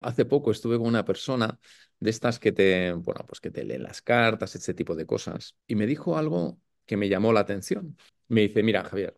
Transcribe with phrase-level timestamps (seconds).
[0.00, 1.58] Hace poco estuve con una persona
[2.00, 5.56] de estas que te, bueno, pues que te leen las cartas, ese tipo de cosas,
[5.66, 7.96] y me dijo algo que me llamó la atención.
[8.28, 9.16] Me dice, mira, Javier,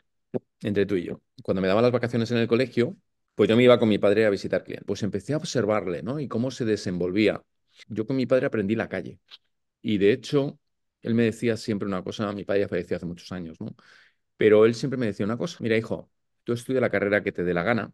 [0.62, 2.96] entre tú y yo, cuando me daban las vacaciones en el colegio,
[3.34, 4.86] pues yo me iba con mi padre a visitar clientes.
[4.86, 6.20] Pues empecé a observarle, ¿no?
[6.20, 7.42] Y cómo se desenvolvía.
[7.88, 9.20] Yo con mi padre aprendí la calle.
[9.82, 10.58] Y de hecho,
[11.02, 13.74] él me decía siempre una cosa, mi padre ya falleció hace muchos años, ¿no?
[14.36, 16.10] Pero él siempre me decía una cosa, mira, hijo,
[16.44, 17.92] tú estudia la carrera que te dé la gana,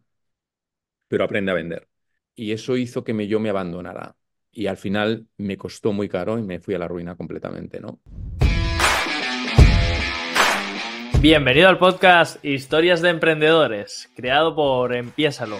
[1.07, 1.87] pero aprende a vender.
[2.39, 4.15] Y eso hizo que me, yo me abandonara.
[4.51, 7.99] Y al final me costó muy caro y me fui a la ruina completamente, ¿no?
[11.19, 15.57] Bienvenido al podcast Historias de Emprendedores, creado por Empiésalo.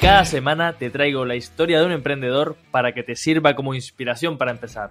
[0.00, 4.38] Cada semana te traigo la historia de un emprendedor para que te sirva como inspiración
[4.38, 4.90] para empezar.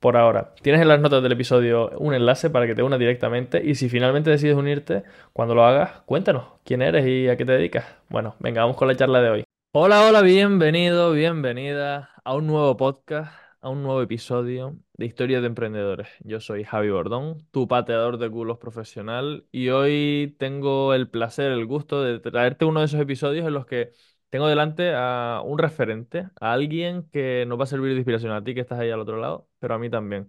[0.00, 0.54] por ahora.
[0.62, 3.88] Tienes en las notas del episodio un enlace para que te unas directamente y si
[3.88, 7.84] finalmente decides unirte, cuando lo hagas, cuéntanos quién eres y a qué te dedicas.
[8.08, 9.44] Bueno, venga, vamos con la charla de hoy.
[9.72, 15.48] Hola, hola, bienvenido, bienvenida a un nuevo podcast, a un nuevo episodio de Historias de
[15.48, 16.08] Emprendedores.
[16.24, 21.66] Yo soy Javi Bordón, tu pateador de culos profesional y hoy tengo el placer, el
[21.66, 23.92] gusto de traerte uno de esos episodios en los que
[24.30, 28.42] tengo delante a un referente, a alguien que nos va a servir de inspiración a
[28.44, 30.28] ti que estás ahí al otro lado, pero a mí también.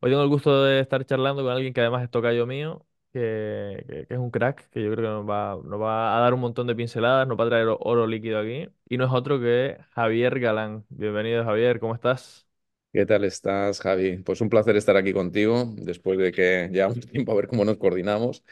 [0.00, 4.06] Hoy tengo el gusto de estar charlando con alguien que además es tocayo mío, que,
[4.08, 7.28] es un crack, que yo creo que nos va, a dar un montón de pinceladas,
[7.28, 10.84] nos va a traer oro líquido aquí, y no es otro que Javier Galán.
[10.90, 12.46] Bienvenido, Javier, ¿cómo estás?
[12.92, 14.18] ¿Qué tal estás, Javi?
[14.18, 17.76] Pues un placer estar aquí contigo después de que llevamos tiempo a ver cómo nos
[17.76, 18.44] coordinamos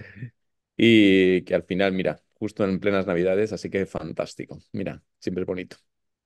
[0.76, 4.58] y que al final, mira, justo en plenas Navidades, así que fantástico.
[4.72, 5.76] Mira, siempre es bonito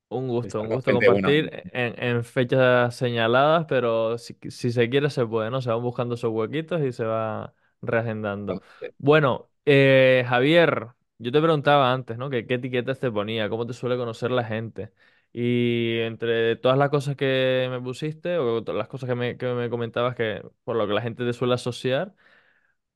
[0.09, 5.09] Un gusto, estar un gusto compartir en, en fechas señaladas, pero si, si se quiere
[5.09, 5.63] se puede, ¿no?
[5.63, 8.61] Se van buscando esos huequitos y se va reagendando.
[8.99, 12.29] Bueno, eh, Javier, yo te preguntaba antes, ¿no?
[12.29, 14.93] Que qué etiquetas te ponía, cómo te suele conocer la gente.
[15.33, 19.47] Y entre todas las cosas que me pusiste, o todas las cosas que me, que
[19.55, 22.15] me comentabas que por lo que la gente te suele asociar,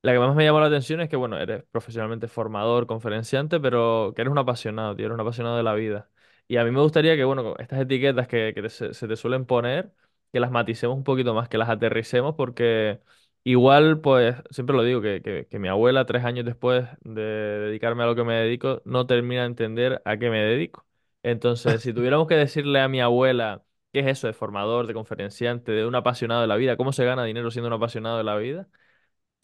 [0.06, 4.12] la que más me llamó la atención es que, bueno, eres profesionalmente formador, conferenciante, pero
[4.14, 6.10] que eres un apasionado, tío, eres un apasionado de la vida.
[6.48, 9.16] Y a mí me gustaría que, bueno, estas etiquetas que, que te- se, se te
[9.16, 9.92] suelen poner,
[10.32, 13.00] que las maticemos un poquito más, que las aterricemos, porque
[13.44, 18.02] igual, pues, siempre lo digo, que, que, que mi abuela, tres años después de dedicarme
[18.02, 20.86] a lo que me dedico, no termina de entender a qué me dedico.
[21.22, 25.72] Entonces, si tuviéramos que decirle a mi abuela qué es eso de formador, de conferenciante,
[25.72, 28.36] de un apasionado de la vida, cómo se gana dinero siendo un apasionado de la
[28.36, 28.68] vida,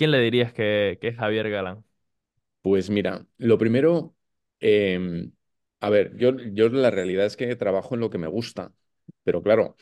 [0.03, 1.85] ¿Quién le dirías que, es Javier Galán?
[2.61, 4.17] Pues mira, lo primero,
[4.59, 5.31] em,
[5.79, 8.73] a ver, yo, yo la realidad es que trabajo en lo que me gusta,
[9.23, 9.77] pero claro,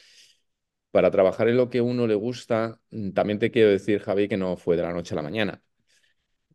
[0.91, 4.37] para trabajar en lo que uno le gusta, mm, también te quiero decir, Javi, que
[4.37, 5.63] no fue de la noche a la mañana.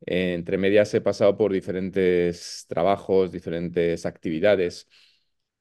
[0.06, 4.88] Eh, entre medias he pasado por diferentes trabajos, diferentes actividades,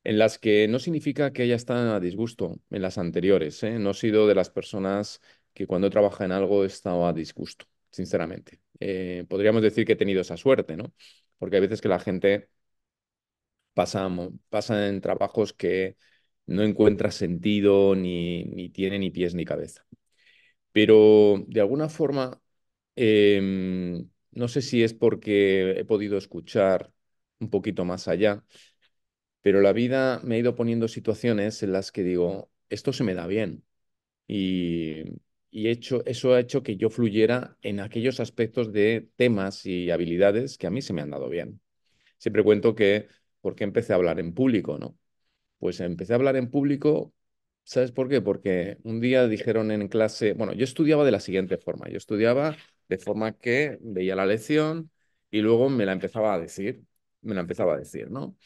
[0.05, 3.79] en las que no significa que haya estado a disgusto en las anteriores, ¿eh?
[3.79, 5.21] No he sido de las personas
[5.55, 8.61] que cuando trabaja en algo he estado a disgusto, sinceramente.
[8.81, 10.93] Eh, podríamos decir que he tenido esa suerte, ¿no?
[11.39, 12.49] Porque hay veces que la gente
[13.75, 14.09] pasa,
[14.89, 15.97] en trabajos que
[16.47, 19.87] no encuentra sentido ni, ni tiene ni pies ni cabeza.
[20.73, 22.41] Pero de alguna forma,
[22.97, 26.93] em, no sé si es porque he podido escuchar
[27.41, 28.45] un poquito más allá,
[29.43, 33.15] pero la vida me ha ido poniendo situaciones en las que digo, esto se me
[33.15, 33.65] da bien.
[34.29, 35.05] Y,
[35.55, 40.59] y hecho, eso ha hecho que yo fluyera en aquellos aspectos de temas y habilidades
[40.59, 41.61] que a mí se me han dado bien.
[42.19, 43.09] Siempre cuento que,
[43.43, 44.99] ¿por qué empecé a hablar en público, no?
[45.59, 47.15] Pues empecé a hablar en público,
[47.65, 48.21] ¿sabes por qué?
[48.21, 52.57] Porque un día dijeron en clase, bueno, yo estudiaba de la siguiente forma, yo estudiaba
[52.89, 54.91] de forma que veía la lección
[55.31, 56.85] y luego me la empezaba a decir,
[57.23, 58.37] me la empezaba a decir, ¿no?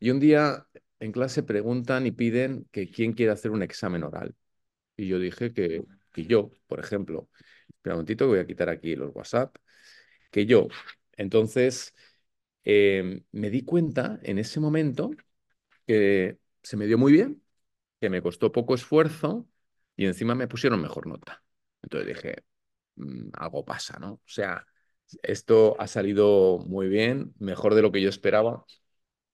[0.00, 0.66] Y un día
[1.00, 4.34] en clase preguntan y piden que quién quiere hacer un examen oral.
[4.96, 7.28] Y yo dije que, que yo, por ejemplo,
[7.68, 9.56] espera un momentito que voy a quitar aquí los WhatsApp,
[10.30, 10.68] que yo.
[11.16, 11.94] Entonces,
[12.64, 15.10] eh, me di cuenta en ese momento
[15.86, 17.42] que se me dio muy bien,
[18.00, 19.48] que me costó poco esfuerzo
[19.96, 21.42] y encima me pusieron mejor nota.
[21.82, 22.44] Entonces dije,
[22.96, 24.14] "Mm, algo pasa, ¿no?
[24.14, 24.66] O sea,
[25.22, 28.64] esto ha salido muy bien, mejor de lo que yo esperaba.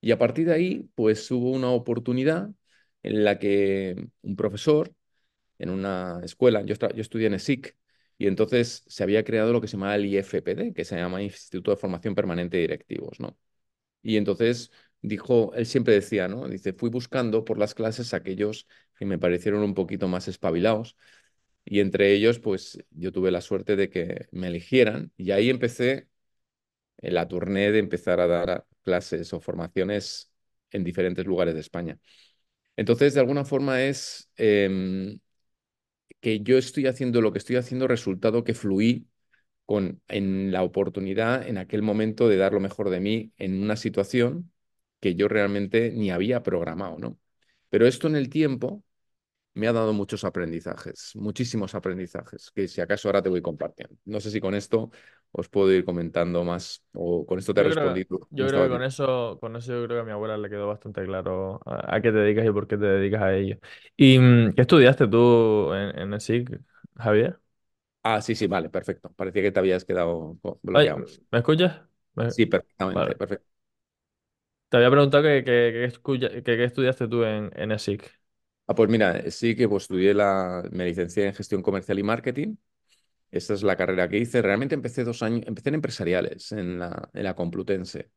[0.00, 2.50] Y a partir de ahí, pues hubo una oportunidad
[3.02, 4.92] en la que un profesor
[5.58, 7.76] en una escuela, yo, yo estudié en ESIC,
[8.18, 11.70] y entonces se había creado lo que se llama el IFPD, que se llama Instituto
[11.70, 13.36] de Formación Permanente de Directivos, ¿no?
[14.02, 14.70] Y entonces
[15.02, 16.48] dijo, él siempre decía, ¿no?
[16.48, 18.66] Dice, fui buscando por las clases aquellos
[18.98, 20.96] que me parecieron un poquito más espabilados
[21.64, 26.08] y entre ellos, pues yo tuve la suerte de que me eligieran y ahí empecé
[26.98, 30.30] la tournée de empezar a dar clases o formaciones
[30.70, 31.98] en diferentes lugares de España.
[32.76, 35.18] Entonces, de alguna forma es em,
[36.20, 39.08] que yo estoy haciendo lo que estoy haciendo, resultado que fluí
[39.66, 43.76] con, en la oportunidad en aquel momento de dar lo mejor de mí en una
[43.76, 44.52] situación
[45.00, 47.18] que yo realmente ni había programado, ¿no?
[47.70, 48.84] Pero esto en el tiempo
[49.58, 53.96] me ha dado muchos aprendizajes, muchísimos aprendizajes, que si acaso ahora te voy compartiendo.
[54.04, 54.90] No sé si con esto
[55.32, 58.20] os puedo ir comentando más o con esto te he respondido.
[58.30, 60.68] yo creo que con eso, con eso yo creo que a mi abuela le quedó
[60.68, 63.58] bastante claro a, qué te dedicas y por qué te dedicas a ello.
[63.96, 66.60] ¿Y mm, qué estudiaste tú en, el SIC,
[66.96, 67.40] Javier?
[68.04, 69.12] Ah, sí, sí, vale, perfecto.
[69.12, 71.04] Parecía que te habías quedado bloqueado.
[71.30, 71.80] ¿Me escuchas?
[72.28, 73.48] Sí, perfectamente, perfecto.
[74.68, 75.84] Te había preguntado qué
[76.64, 78.18] estudiaste tú en, en ESIC.
[78.70, 82.56] Ah, pues mira, sí que pues, estudié la, me licencié en gestión comercial y marketing.
[83.30, 84.42] Esta es la carrera que hice.
[84.42, 88.10] Realmente empecé dos años, empecé en empresariales en la, en la Complutense.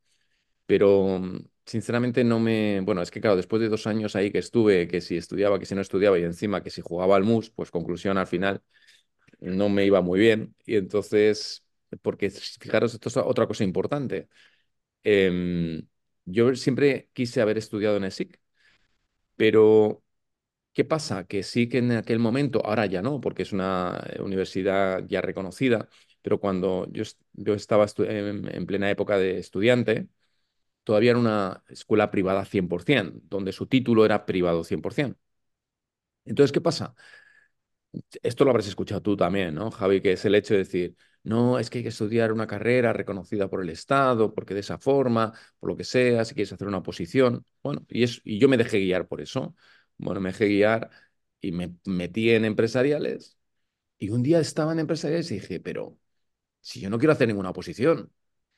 [0.65, 1.21] Pero
[1.65, 2.81] sinceramente no me.
[2.81, 5.65] Bueno, es que claro, después de dos años ahí que estuve, que si estudiaba, que
[5.67, 8.61] si no estudiaba y encima que si jugaba al MUS, pues conclusión al final
[9.41, 10.55] no me iba muy bien.
[10.65, 11.65] Y entonces,
[12.01, 14.29] porque fijaros, esto es otra cosa importante.
[15.03, 15.87] Em,
[16.25, 18.39] yo siempre quise haber estudiado en ESIC,
[19.35, 20.03] pero
[20.73, 21.25] ¿Qué pasa?
[21.25, 25.19] Que sí que en aquel momento, ahora ya no, porque es una eh, universidad ya
[25.21, 25.89] reconocida,
[26.21, 27.03] pero cuando yo,
[27.33, 30.07] yo estaba en, plena época de estudiante,
[30.83, 35.19] todavía era una escuela privada 100%, donde su título era privado 100%.
[36.25, 36.95] Entonces, ¿qué pasa?
[38.23, 40.01] Esto lo habrás escuchado tú también, ¿no, Javi?
[40.01, 43.49] Que es el hecho de decir, no, es que hay que estudiar una carrera reconocida
[43.49, 46.81] por el Estado, porque de esa forma, por lo que sea, si quieres hacer una
[46.83, 47.45] posición.
[47.61, 49.55] Bueno, y, es, y yo me dejé guiar por eso.
[50.01, 50.89] Bueno, me dejé guiar
[51.41, 53.37] y me metí en empresariales.
[53.99, 55.97] Y un día estaba en empresariales y dije, pero
[56.61, 58.11] si yo no quiero hacer ninguna oposición,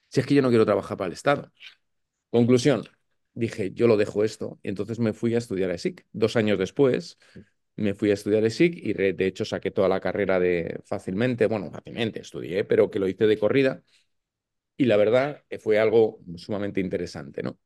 [0.09, 1.51] si es que yo no quiero trabajar para el Estado.
[2.29, 2.83] Conclusión,
[3.33, 4.59] dije, yo lo dejo esto.
[4.63, 6.05] Y entonces me fui a estudiar a ESIC.
[6.13, 7.17] Dos años después
[7.75, 11.71] me fui a estudiar ESIC y de hecho saqué toda la carrera de fácilmente, bueno,
[11.71, 13.83] fácilmente estudié, pero que lo hice de corrida.
[14.77, 17.59] Y la verdad fue algo sumamente interesante, ¿no?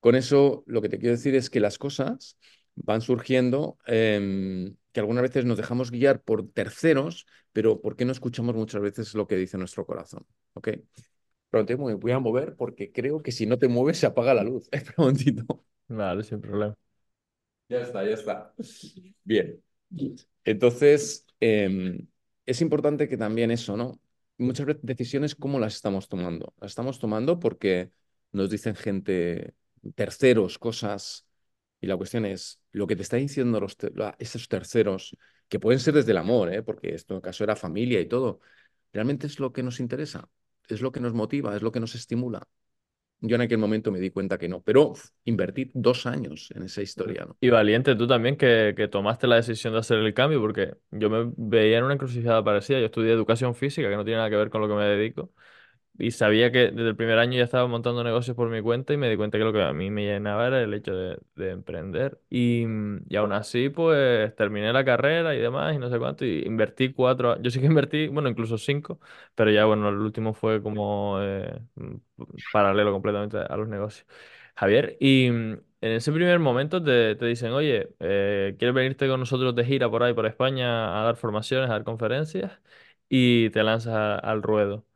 [0.00, 2.38] Con eso lo que te quiero decir es que las cosas
[2.76, 8.12] van surgiendo, em, que algunas veces nos dejamos guiar por terceros, pero ¿por qué no
[8.12, 10.26] escuchamos muchas veces lo que dice nuestro corazón?
[10.54, 10.68] ¿Ok?
[11.50, 14.42] Pronto me voy a mover porque creo que si no te mueves se apaga la
[14.44, 14.68] luz.
[14.72, 15.64] Espera un momentito.
[15.88, 16.74] Vale, sin problema.
[17.68, 18.54] Ya está, ya está.
[19.24, 19.62] Bien.
[20.44, 22.06] Entonces, em,
[22.46, 24.00] es importante que también eso, ¿no?
[24.36, 26.52] Muchas veces decisiones, ¿cómo las estamos tomando?
[26.60, 27.90] Las estamos tomando porque
[28.32, 29.54] nos dicen gente,
[29.94, 31.26] terceros, cosas
[31.80, 33.76] y la cuestión es, lo que te está diciendo los
[34.18, 35.16] esos terceros,
[35.48, 36.62] que pueden ser desde el amor, ¿eh?
[36.62, 38.40] porque esto en caso era familia y todo,
[38.92, 40.28] ¿realmente es lo que nos interesa?
[40.68, 41.54] ¿Es lo que nos motiva?
[41.54, 42.42] ¿Es lo que nos estimula?
[43.20, 44.92] Yo en aquel momento me di cuenta que no, pero
[45.24, 47.24] invertí dos años en esa historia.
[47.26, 47.36] ¿no?
[47.40, 51.08] Y valiente tú también que, que, tomaste la decisión de hacer el cambio, porque yo
[51.08, 52.80] me veía en una encrucijada parecida.
[52.80, 55.32] Yo estudié educación física, que no tiene nada que ver con lo que me dedico
[55.98, 58.96] y sabía que desde el primer año ya estaba montando negocios por mi cuenta y
[58.96, 61.18] me di cuenta que lo que a mí me llenaba era el hecho de,
[61.50, 62.20] emprender.
[62.30, 62.64] Y,
[63.08, 66.92] y, aún así, pues terminé la carrera y demás y no sé cuánto, y invertí
[66.92, 69.00] cuatro, yo sí que invertí, bueno, incluso cinco,
[69.34, 71.60] pero ya bueno, el último fue como eh,
[72.52, 74.06] paralelo completamente a los negocios.
[74.56, 79.54] Javier, y en ese primer momento te, te dicen, oye, eh, ¿quieres venirte con nosotros
[79.54, 82.60] de gira por ahí, por España, a dar formaciones, a dar conferencias?
[83.08, 84.86] Y te lanzas al ruedo.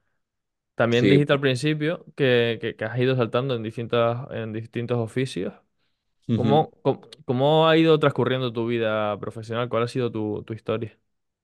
[0.78, 5.52] También dijiste al principio que, que, has ido saltando en, distintas, en distintos oficios.
[6.36, 6.70] ¿Cómo,
[7.24, 9.68] cómo, ha ido transcurriendo tu vida profesional?
[9.68, 10.96] ¿Cuál ha sido tu, tu, historia?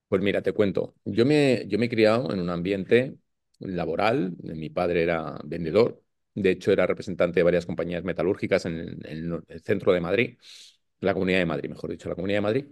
[0.09, 0.95] Pues mira, te cuento.
[1.05, 3.17] Yo me, yo me he criado en un ambiente
[3.59, 4.35] laboral.
[4.41, 6.01] Mi padre era vendedor.
[6.35, 10.39] De hecho, era representante de varias compañías metalúrgicas en el centro de Madrid,
[11.01, 12.67] la Comunidad de Madrid, mejor dicho, la Comunidad de Madrid.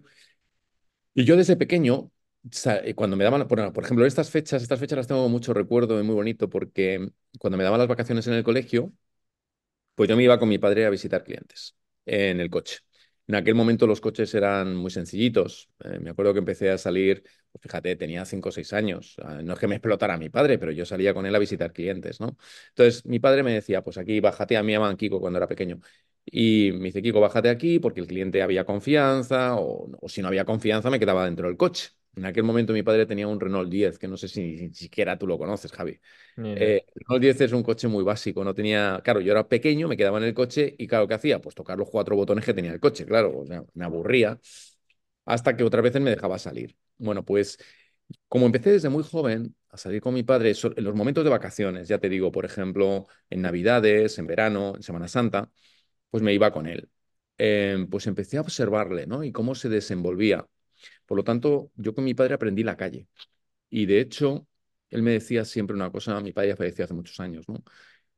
[1.13, 2.13] Y yo desde pequeño
[2.97, 6.15] cuando me daban, por, ejemplo, estas fechas, estas fechas las tengo mucho recuerdo y muy
[6.15, 8.93] bonito porque cuando me daban las vacaciones en el colegio,
[9.95, 12.79] pues yo me iba con mi padre a visitar clientes en el coche.
[13.27, 15.71] En aquel momento los coches eran muy sencillitos.
[15.85, 17.23] Eh, me acuerdo que empecé a salir,
[17.53, 19.17] pues fíjate, tenía 5 o 6 años.
[19.23, 21.73] Ah, no es que me explotara mi padre, pero yo salía con él a visitar
[21.73, 22.37] clientes, ¿no?
[22.71, 25.81] Entonces mi padre me decía, pues aquí bájate a mi a Kiko cuando era pequeño.
[26.25, 30.29] Y me dice, Kiko, bájate aquí porque el cliente había confianza o, o si no
[30.29, 31.91] había confianza me quedaba dentro del coche.
[32.15, 35.19] En aquel momento mi padre tenía un Renault 10, que no sé si ni siquiera
[35.19, 35.99] tú lo conoces, Javi.
[36.55, 39.89] Eh, el Renault 10 es un coche muy básico, no tenía, claro, yo era pequeño,
[39.89, 41.41] me quedaba en el coche y claro, ¿qué hacía?
[41.41, 44.39] Pues tocar los cuatro botones que tenía el coche, claro, o sea, me aburría
[45.25, 46.77] hasta que otras veces me dejaba salir.
[46.99, 47.59] Bueno, pues
[48.29, 51.89] como empecé desde muy joven a salir con mi padre en los momentos de vacaciones,
[51.89, 55.51] ya te digo, por ejemplo, en Navidades, en verano, en Semana Santa,
[56.11, 56.91] pues me iba con él.
[57.39, 59.25] Eh, pues empecé a observarle, ¿no?
[59.25, 60.47] Y cómo se desenvolvía.
[61.13, 63.07] Por lo tanto, yo con mi padre aprendí la calle.
[63.71, 64.49] Y de hecho,
[64.91, 67.63] él me decía siempre una cosa, mi padre ya falleció hace muchos años, ¿no?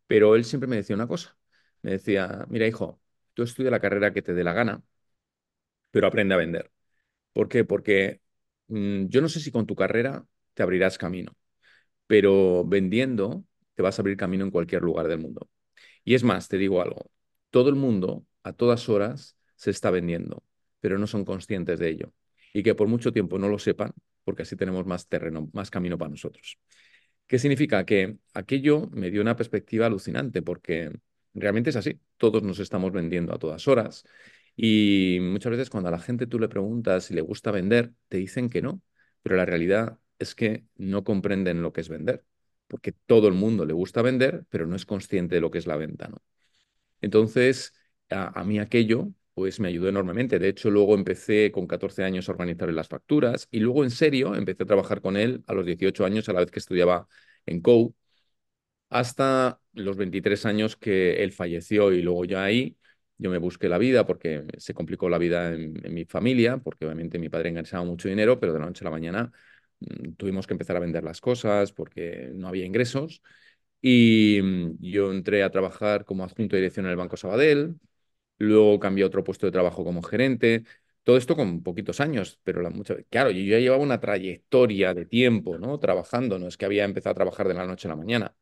[0.08, 1.36] Pero él siempre me decía una cosa.
[1.82, 3.00] Me decía, mira, hijo,
[3.34, 4.82] tú estudia la carrera que te dé la gana,
[5.90, 6.70] pero aprende a vender.
[7.32, 7.64] ¿Por qué?
[7.64, 8.22] Porque
[8.68, 11.36] mm, yo no sé si con tu carrera te abrirás camino,
[12.08, 15.48] pero vendiendo te vas a abrir camino en cualquier lugar del mundo.
[16.04, 17.10] Y es más, te digo algo,
[17.50, 20.44] todo el mundo a todas horas se está vendiendo,
[20.80, 22.12] pero no son conscientes de ello.
[22.54, 23.92] Y que por mucho tiempo no lo sepan,
[24.24, 26.58] porque así tenemos más terreno, más camino para nosotros.
[27.26, 27.84] ¿Qué significa?
[27.84, 30.90] Que aquello me dio una perspectiva alucinante, porque
[31.34, 32.00] realmente es así.
[32.16, 34.04] Todos nos estamos vendiendo a todas horas.
[34.56, 38.18] Y muchas veces cuando a la gente tú le preguntas si le gusta vender, te
[38.18, 38.80] dicen que no.
[39.22, 42.24] Pero la realidad es que no comprenden lo que es vender,
[42.68, 45.66] porque todo el mundo le gusta vender, pero no es consciente de lo que es
[45.66, 46.22] la venta, ¿no?
[47.00, 47.74] Entonces,
[48.10, 50.38] a, a mí aquello, pues me ayudó enormemente.
[50.38, 54.34] De hecho, luego empecé con 14 años a organizar las facturas y luego en serio
[54.34, 57.08] empecé a trabajar con él a los 18 años, a la vez que estudiaba
[57.46, 57.94] en COU,
[58.90, 62.76] hasta los 23 años que él falleció y luego ya ahí
[63.18, 67.18] yo me busqué la vida porque se complicó la vida en, mi familia, porque obviamente
[67.18, 69.32] mi padre enganchaba mucho dinero, pero de la noche a la mañana
[69.80, 73.22] mm, tuvimos que empezar a vender las cosas porque no había ingresos.
[73.80, 77.76] Y mm, yo entré a trabajar como adjunto de dirección en el Banco Sabadell,
[78.38, 80.64] luego cambié a otro puesto de trabajo como gerente,
[81.02, 85.06] todo esto con poquitos años, pero la, mucha, claro, yo ya llevaba una trayectoria de
[85.06, 85.78] tiempo, ¿no?
[85.78, 88.34] Trabajando, no es que había empezado a trabajar de la noche a la mañana.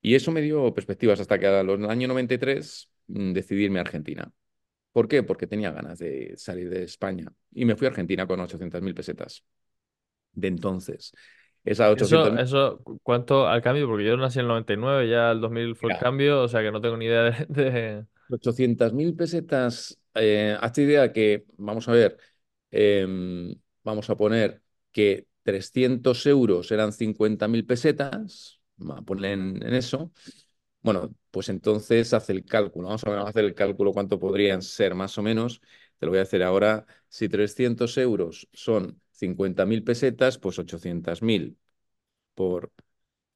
[0.00, 4.30] Y eso me dio perspectivas hasta que al año 93 mm, decidí irme a Argentina.
[4.92, 5.22] ¿Por qué?
[5.22, 7.32] Porque tenía ganas de salir de España.
[7.52, 9.44] Y me fui a Argentina con 800.000 pesetas
[10.32, 11.12] de entonces.
[11.64, 13.86] Eso, 800.000 eso, ¿cuánto al cambio?
[13.88, 16.70] Porque yo nací en el 99, ya el 2000 fue el cambio, o sea que
[16.72, 17.46] no tengo ni idea de...
[17.48, 22.18] de- 800.000 pesetas, eh, hazte idea que, vamos a ver,
[22.70, 28.60] em, vamos a poner que 300 euros eran 50.000 pesetas,
[29.06, 30.12] poner en, en eso.
[30.82, 34.18] Bueno, pues entonces hace el cálculo, vamos a ver, vamos a hacer el cálculo cuánto
[34.18, 35.60] podrían ser más o menos.
[35.98, 36.86] Te lo voy a hacer ahora.
[37.08, 41.58] Si 300 euros son 50.000 pesetas, pues 800.000
[42.34, 42.72] por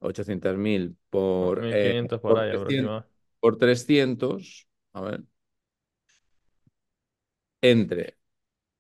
[0.00, 0.96] 800.000
[1.36, 3.12] bueno, por, eh, 1500 por por ahí 300, aproximadamente.
[3.40, 5.24] por 300, a ver,
[7.60, 8.18] entre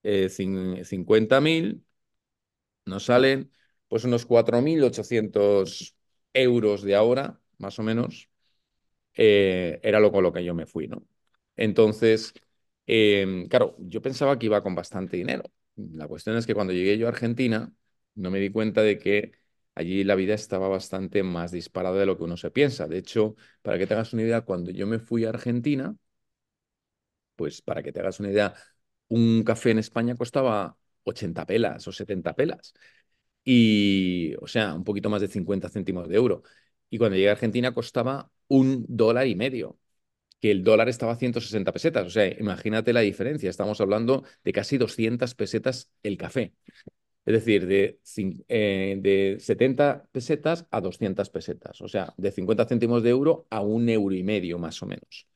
[0.04, 1.84] eh, cin- 50.000
[2.86, 3.50] nos salen
[3.88, 5.96] pues unos 4.800
[6.34, 8.30] euros de ahora, más o menos,
[9.14, 11.06] eh, era lo con lo que yo me fui, ¿no?
[11.56, 12.34] Entonces,
[12.86, 15.44] eh, claro, yo pensaba que iba con bastante dinero.
[15.76, 17.72] La cuestión es que cuando llegué yo a Argentina,
[18.14, 19.32] no me di cuenta de que
[19.74, 22.86] allí la vida estaba bastante más disparada de lo que uno se piensa.
[22.88, 25.96] De hecho, para que te hagas una idea, cuando yo me fui a Argentina,
[27.36, 28.54] pues para que te hagas una idea,
[29.08, 32.74] un café en España costaba 80 pelas o 70 pelas.
[33.44, 36.42] Y, o sea, un poquito más de 50 céntimos de euro.
[36.90, 39.78] Y cuando llegué a Argentina costaba un dólar y medio
[40.40, 42.06] que el dólar estaba a 160 pesetas.
[42.06, 43.50] O sea, imagínate la diferencia.
[43.50, 46.54] Estamos hablando de casi 200 pesetas el café.
[47.24, 51.80] Es decir, de, cin- eh, de 70 pesetas a 200 pesetas.
[51.80, 55.28] O sea, de 50 céntimos de euro a un euro y medio, más o menos.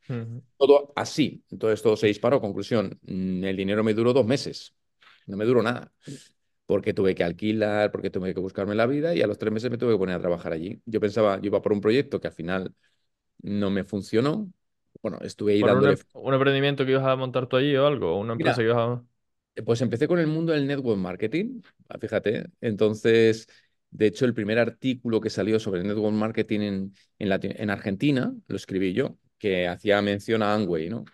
[0.58, 1.44] Todo así.
[1.50, 2.40] Entonces todo se disparó.
[2.40, 4.74] Conclusión, mm, el dinero me duró dos meses.
[5.26, 5.92] No me duró nada.
[6.66, 9.70] Porque tuve que alquilar, porque tuve que buscarme la vida y a los tres meses
[9.70, 10.82] me tuve que poner a trabajar allí.
[10.86, 12.74] Yo pensaba, yo iba por un proyecto que al final
[13.42, 14.52] no me funcionó.
[15.02, 17.86] Bueno, estuve ahí ¿Por un, dándole un emprendimiento que ibas a montar tú allí o
[17.86, 18.14] algo?
[18.14, 19.04] ¿O una empresa Mira, que ibas a...?
[19.64, 22.46] Pues empecé con el mundo del network marketing, ah, fíjate.
[22.60, 23.48] Entonces,
[23.90, 28.56] de hecho, el primer artículo que salió sobre el network marketing en, en, Argentina lo
[28.56, 31.04] escribí yo, que hacía mención a Amway, ¿no?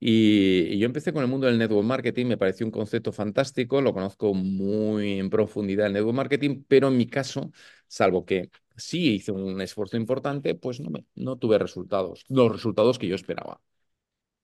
[0.00, 3.80] Y, y yo empecé con el mundo del network marketing, me pareció un concepto fantástico,
[3.82, 7.50] lo conozco muy en profundidad el network marketing, pero en mi caso,
[7.88, 12.98] salvo que sí hice un esfuerzo importante, pues no, me- no tuve resultados, los resultados
[12.98, 13.60] que yo esperaba.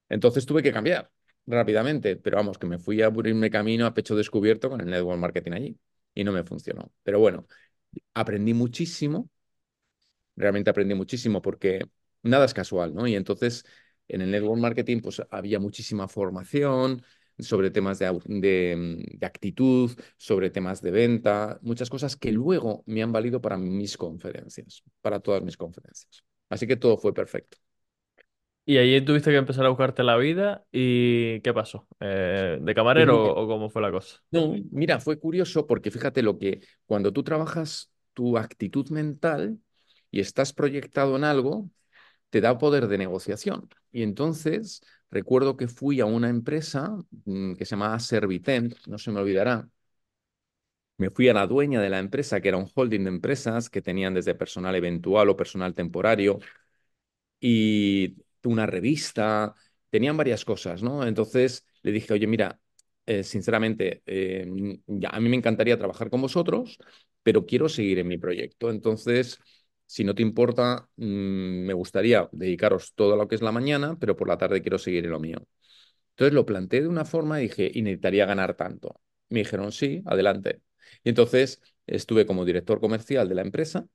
[0.09, 1.11] Entonces tuve que cambiar
[1.47, 5.19] rápidamente, pero vamos, que me fui a abrirme camino a pecho descubierto con el network
[5.21, 5.79] marketing allí
[6.15, 6.93] y no me funcionó.
[7.03, 7.47] Pero bueno,
[8.15, 9.31] aprendí muchísimo,
[10.37, 11.87] realmente aprendí muchísimo porque
[12.23, 13.07] nada es casual, ¿no?
[13.07, 13.65] Y entonces
[14.09, 17.03] En el network marketing, pues había muchísima formación
[17.39, 23.03] sobre temas de, de, de actitud, sobre temas de venta, muchas cosas que luego me
[23.03, 26.23] han valido para mis conferencias, para todas mis conferencias.
[26.51, 27.57] Así que todo fue perfecto.
[28.66, 31.87] Y ahí tuviste que empezar a buscarte la vida y ¿qué pasó?
[32.00, 34.23] Eh, ¿de Pues camarero mira, o cómo fue la cosa?
[34.30, 39.59] no, mira, fue curioso porque fíjate lo que cuando tú trabajas tu actitud mental
[40.11, 41.71] y estás proyectado en algo,
[42.30, 43.68] te da poder de negociación.
[43.92, 49.12] Y entonces recuerdo que fui a una empresa mm, que se llamaba Servitent, no se
[49.12, 49.68] me olvidará.
[50.97, 53.83] Me fui a la dueña de la empresa, que era un holding de empresas que
[53.83, 56.38] tenían desde personal eventual o personal temporario
[57.40, 58.16] y
[58.49, 59.55] una revista,
[59.91, 61.07] tenían varias cosas, ¿no?
[61.07, 62.61] Entonces le dije, oye, mira,
[63.07, 64.47] eh, sinceramente, eh,
[64.87, 66.79] ya, a mí me encantaría trabajar con vosotros,
[67.23, 68.71] pero quiero seguir en mi proyecto.
[68.71, 69.39] Entonces,
[69.87, 74.17] si no te importa, mm, me gustaría dedicaros todo lo que es la mañana, pero
[74.17, 75.39] por la tarde quiero seguir en lo mío.
[76.11, 79.01] Entonces lo planteé de una forma y dije, y necesitaría ganar tanto.
[79.29, 80.63] Me dijeron, sí, adelante.
[81.03, 83.87] Y entonces estuve como director comercial de la empresa,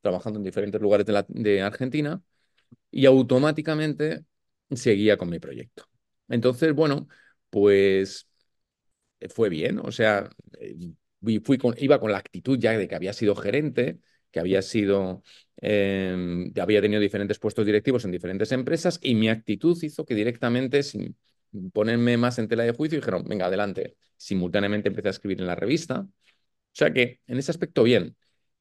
[0.00, 2.22] trabajando en diferentes lugares de, Argentina
[2.90, 4.24] y automáticamente
[4.70, 5.84] seguía con mi proyecto.
[6.28, 7.08] Entonces, bueno,
[7.50, 8.28] pues
[9.30, 10.30] fue bien, o sea,
[10.60, 10.92] eh,
[11.44, 13.98] fui con, iba con la actitud ya de que había sido gerente,
[14.30, 15.22] que había sido,
[15.60, 20.82] eh, había tenido diferentes puestos directivos en diferentes empresas y mi actitud hizo que directamente,
[20.82, 21.16] sin
[21.72, 23.96] ponerme más en tela de juicio, dijeron, venga, adelante.
[24.16, 26.00] Simultáneamente empecé a escribir en la revista.
[26.00, 26.08] O
[26.72, 28.16] sea que en ese aspecto bien.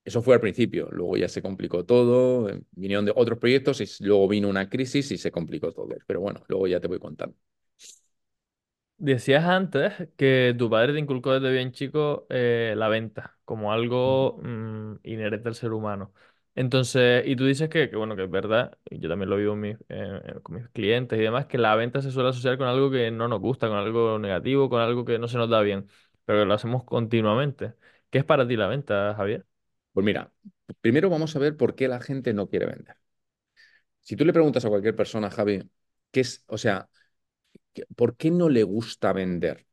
[0.08, 4.06] Eso fue al principio, luego ya se complicó todo, eh, vinieron de otros proyectos y
[4.06, 5.90] luego vino una crisis y se complicó todo.
[6.08, 7.36] Pero bueno, luego ya te voy contando.
[9.00, 14.40] Decías antes que tu padre te inculcó desde bien chico eh, la venta como algo
[14.42, 16.12] mm, inherente al ser humano.
[16.56, 19.56] Entonces, y tú dices que, que, bueno, que es verdad, y yo también lo vivo
[19.56, 22.90] mis, eh, con mis clientes y demás, que la venta se suele asociar con algo
[22.90, 25.88] que no nos gusta, con algo negativo, con algo que no se nos da bien,
[26.26, 27.76] pero que lo hacemos continuamente.
[28.10, 29.46] ¿Qué es para ti la venta, Javier?
[29.98, 30.32] Pues mira,
[30.82, 32.96] primero vamos a ver por qué la gente no quiere vender.
[34.02, 35.62] Si tú le preguntas a cualquier persona, Javi,
[36.12, 36.90] ¿qué es, o sea,
[37.96, 39.66] ¿por qué no le gusta vender?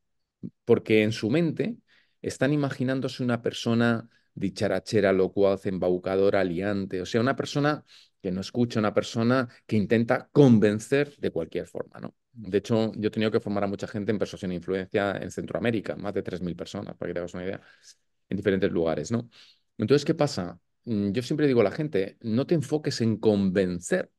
[0.65, 1.79] Porque en su mente
[2.23, 7.85] están imaginándose una persona dicharachera, locuaz, embaucadora, aliante, o sea, una persona
[8.23, 12.15] que no escucha, una persona que intenta convencer de cualquier forma, ¿no?
[12.33, 15.31] De hecho, yo he tenido que formar a mucha gente en persuasión e influencia en
[15.31, 17.61] Centroamérica, más de 3.000 personas, para que te hagas una idea,
[18.29, 19.29] en diferentes lugares, ¿no?
[19.79, 20.59] Entonces, ¿qué pasa?
[20.85, 24.11] Mm, yo siempre digo a la gente, no te enfoques en convencer,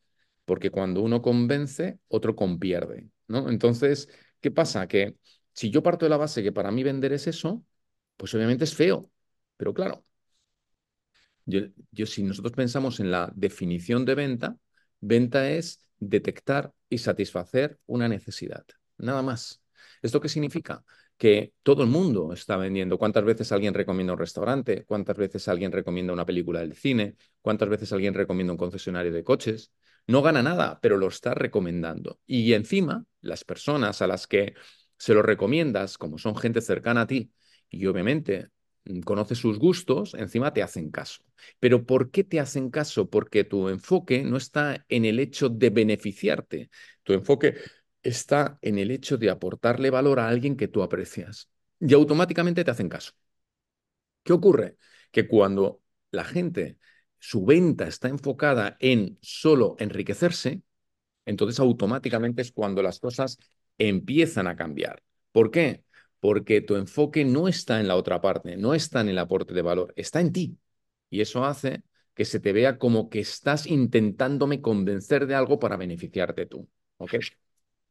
[0.46, 3.50] porque cuando uno convence, otro conpierde, ¿no?
[3.50, 4.10] Entonces,
[4.42, 4.88] ¿qué pasa?
[4.88, 5.16] Que
[5.54, 7.64] si yo parto de la base que para mí vender es eso,
[8.18, 9.12] pues obviamente es feo,
[9.58, 10.06] pero claro,
[11.46, 14.58] yo, yo si nosotros pensamos en la definición de venta,
[15.00, 18.66] venta es detectar y satisfacer una necesidad,
[18.98, 19.62] nada más.
[20.02, 20.84] ¿Esto qué significa?
[21.18, 22.98] Que todo el mundo está vendiendo.
[22.98, 24.84] ¿Cuántas veces alguien recomienda un restaurante?
[24.86, 27.16] ¿Cuántas veces alguien recomienda una película del cine?
[27.42, 29.72] ¿Cuántas veces alguien recomienda un concesionario de coches?
[30.08, 32.20] No gana nada, pero lo está recomendando.
[32.26, 34.54] Y encima, las personas a las que
[34.98, 37.32] se lo recomiendas, como son gente cercana a ti,
[37.70, 38.50] y obviamente
[38.86, 41.24] mm, conoces sus gustos, encima te hacen caso.
[41.60, 43.10] Pero ¿por qué te hacen caso?
[43.10, 46.70] Porque tu enfoque no está en el hecho de beneficiarte.
[47.04, 47.56] Tu enfoque
[48.06, 51.50] está en el hecho de aportarle valor a alguien que tú aprecias.
[51.80, 53.14] Y automáticamente te hacen caso.
[54.24, 54.78] ¿Qué ocurre?
[55.12, 56.78] Que cuando la gente,
[57.20, 60.62] su venta está enfocada en solo enriquecerse,
[61.26, 63.38] entonces automáticamente es cuando las cosas
[63.78, 65.04] empiezan a cambiar.
[65.32, 65.84] ¿Por qué?
[66.20, 69.62] Porque tu enfoque no está en la otra parte, no está en el aporte de
[69.62, 70.58] valor, está en ti.
[71.10, 75.78] Y eso hace que se te vea como que estás intentándome convencer de algo para
[75.78, 76.70] beneficiarte tú.
[76.98, 77.16] ¿Ok?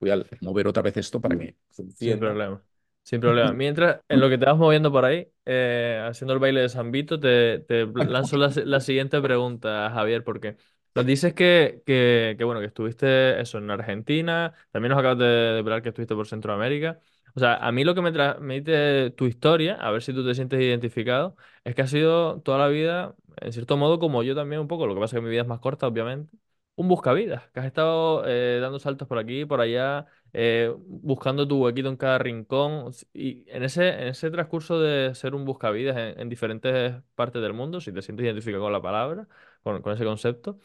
[0.00, 1.56] Voy a mover otra vez esto para que
[1.88, 2.18] Sin funcione.
[2.18, 2.62] problema.
[3.02, 3.52] Sin problema.
[3.52, 6.90] Mientras, en lo que te vas moviendo por ahí, eh, haciendo el baile de San
[6.90, 10.56] Vito, te, te lanzo la, la siguiente pregunta, Javier, porque
[10.94, 15.24] nos dices que, que, que, bueno, que estuviste eso en Argentina, también nos acabas de,
[15.26, 16.98] de hablar que estuviste por Centroamérica.
[17.36, 20.34] O sea, a mí lo que me transmite tu historia, a ver si tú te
[20.34, 24.60] sientes identificado, es que ha sido toda la vida, en cierto modo, como yo también
[24.60, 26.34] un poco, lo que pasa es que mi vida es más corta, obviamente,
[26.76, 31.62] un buscavidas, que has estado eh, dando saltos por aquí, por allá, eh, buscando tu
[31.64, 32.90] huequito en cada rincón.
[33.12, 37.52] Y en ese, en ese transcurso de ser un buscavidas en, en diferentes partes del
[37.54, 39.28] mundo, si te sientes identificado con la palabra,
[39.62, 40.58] con, con ese concepto,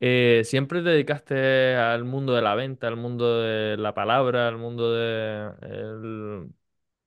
[0.00, 4.58] eh, ¿siempre te dedicaste al mundo de la venta, al mundo de la palabra, al
[4.58, 6.50] mundo de el-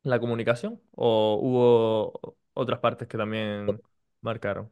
[0.03, 0.81] la comunicación?
[0.91, 3.81] ¿O hubo otras partes que también
[4.21, 4.71] marcaron?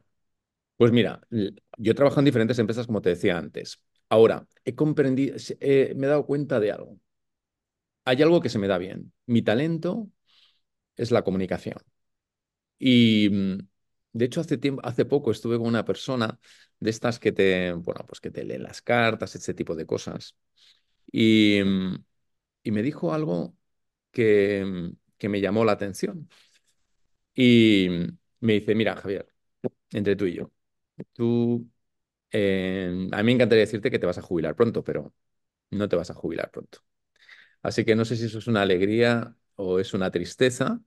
[0.76, 1.20] Pues mira,
[1.78, 3.82] yo trabajo en diferentes empresas, como te decía antes.
[4.08, 6.98] Ahora, he comprendido, eh, me he dado cuenta de algo.
[8.04, 9.12] Hay algo que se me da bien.
[9.26, 10.08] Mi talento
[10.96, 11.78] es la comunicación.
[12.78, 13.58] Y mm,
[14.12, 16.38] de hecho, hace tiempo, hace poco estuve con una persona
[16.80, 20.36] de estas que te, bueno, pues que te leen las cartas, ese tipo de cosas.
[21.12, 21.96] Y, mm,
[22.64, 23.56] y me dijo algo
[24.12, 26.28] que, mm, que me llamó la atención.
[27.34, 27.88] Y
[28.40, 29.26] me dice, mira, Javier,
[29.92, 30.52] entre tú y yo,
[31.12, 31.68] tú,
[32.32, 35.14] eh, a mí me encantaría decirte que te vas a jubilar pronto, pero
[35.70, 36.80] no te vas a jubilar pronto.
[37.62, 40.80] Así que no sé si eso es una alegría o es una tristeza,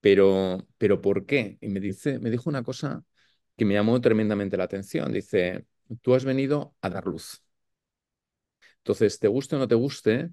[0.00, 1.58] pero, pero ¿por qué?
[1.60, 3.04] Y me dice, me dijo una cosa
[3.56, 5.12] que me llamó tremendamente la atención.
[5.12, 5.66] Dice,
[6.02, 7.42] tú has venido a dar luz.
[8.78, 10.30] Entonces, te guste o no te guste,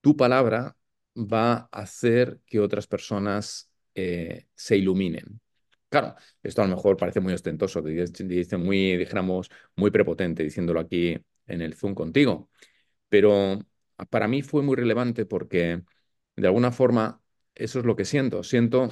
[0.00, 0.76] tu palabra
[1.16, 5.40] va a hacer que otras personas eh, se iluminen.
[5.90, 11.18] Claro, esto a lo mejor parece muy ostentoso, dice muy, dijéramos, muy prepotente diciéndolo aquí
[11.46, 12.50] en el Zoom contigo,
[13.08, 13.60] pero
[14.10, 15.82] para mí fue muy relevante porque
[16.36, 17.22] de alguna forma
[17.54, 18.42] eso es lo que siento.
[18.44, 18.90] Siento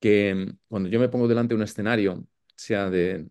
[0.00, 3.28] que cuando yo me pongo delante de un escenario, sea de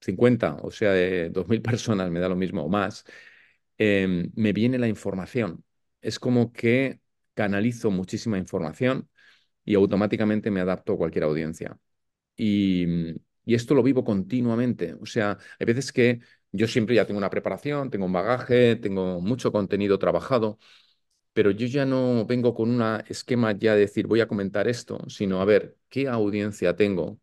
[0.00, 3.04] 50 o sea de 2.000 personas, me da lo mismo o más,
[3.78, 5.64] eh, me viene la información.
[6.02, 7.00] Es como que
[7.34, 9.08] canalizo muchísima información
[9.64, 11.78] y automáticamente me adapto a cualquier audiencia.
[12.36, 12.86] Y,
[13.44, 14.94] y esto lo vivo continuamente.
[15.00, 16.20] O sea, hay veces que
[16.52, 20.58] yo siempre ya tengo una preparación, tengo un bagaje, tengo mucho contenido trabajado,
[21.34, 24.98] pero yo ya no vengo con un esquema ya de decir voy a comentar esto,
[25.08, 27.20] sino a ver qué audiencia tengo,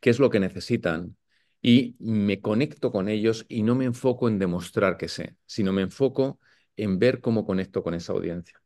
[0.00, 1.16] qué es lo que necesitan
[1.62, 5.82] y me conecto con ellos y no me enfoco en demostrar que sé, sino me
[5.82, 6.38] enfoco
[6.76, 8.60] en ver cómo conecto con esa audiencia.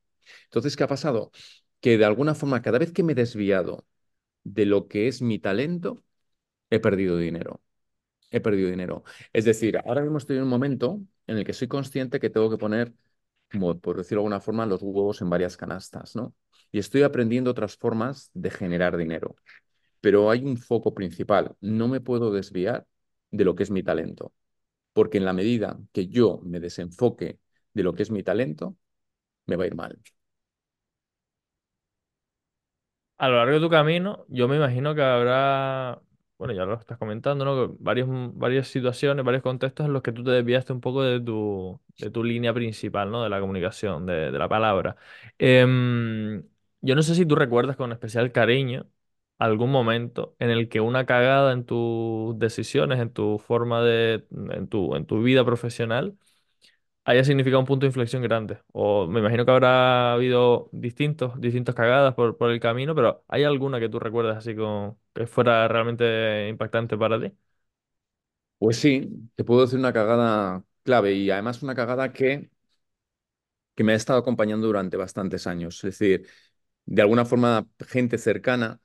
[0.44, 1.31] Entonces, ¿qué ha pasado?
[1.81, 3.87] Que de alguna forma, cada vez que me he desviado
[4.44, 6.02] de lo que es mi talento,
[6.70, 7.62] he perdido dinero.
[8.31, 9.05] He perdido dinero.
[9.33, 12.50] Es decir, ahora mismo estoy en un momento en el que soy consciente que tengo
[12.50, 12.94] que poner,
[13.50, 16.35] como por decirlo de alguna forma, los huevos en varias canastas, ¿no?
[16.72, 19.37] Y estoy aprendiendo otras formas de generar dinero.
[20.00, 21.57] Pero hay un foco principal.
[21.61, 22.87] No me puedo desviar
[23.31, 24.33] de lo que es mi talento.
[24.92, 27.38] Porque en la medida que yo me desenfoque
[27.74, 28.76] de lo que es mi talento,
[29.46, 29.98] me va a ir mal.
[33.18, 36.03] A lo largo de tu camino, yo me imagino que habrá,
[36.38, 37.77] bueno, ya lo estás comentando, ¿no?
[37.79, 41.81] Varios, varias situaciones, varios contextos en los que tú te desviaste un poco de tu,
[41.98, 43.22] de tu línea principal, ¿no?
[43.22, 44.96] De la comunicación, de, de la palabra.
[45.38, 46.42] Em,
[46.81, 48.88] yo no sé si tú recuerdas con especial cariño
[49.38, 54.66] algún momento en el que una cagada en tus decisiones, en tu forma de, en
[54.68, 56.16] tu, en tu vida profesional,
[57.05, 58.61] haya significado un punto de inflexión grande.
[58.73, 63.45] O me imagino que habrá habido distintos, distintas cagadas por, por el camino, pero ¿hay
[63.45, 67.33] alguna que tú recuerdas así como que fuera realmente impactante para ti?
[68.59, 72.51] Pues sí, te puedo decir una cagada clave y además una cagada que,
[73.75, 75.77] que me ha estado acompañando durante bastantes años.
[75.85, 76.29] Es decir,
[76.87, 78.81] de alguna forma, gente cercana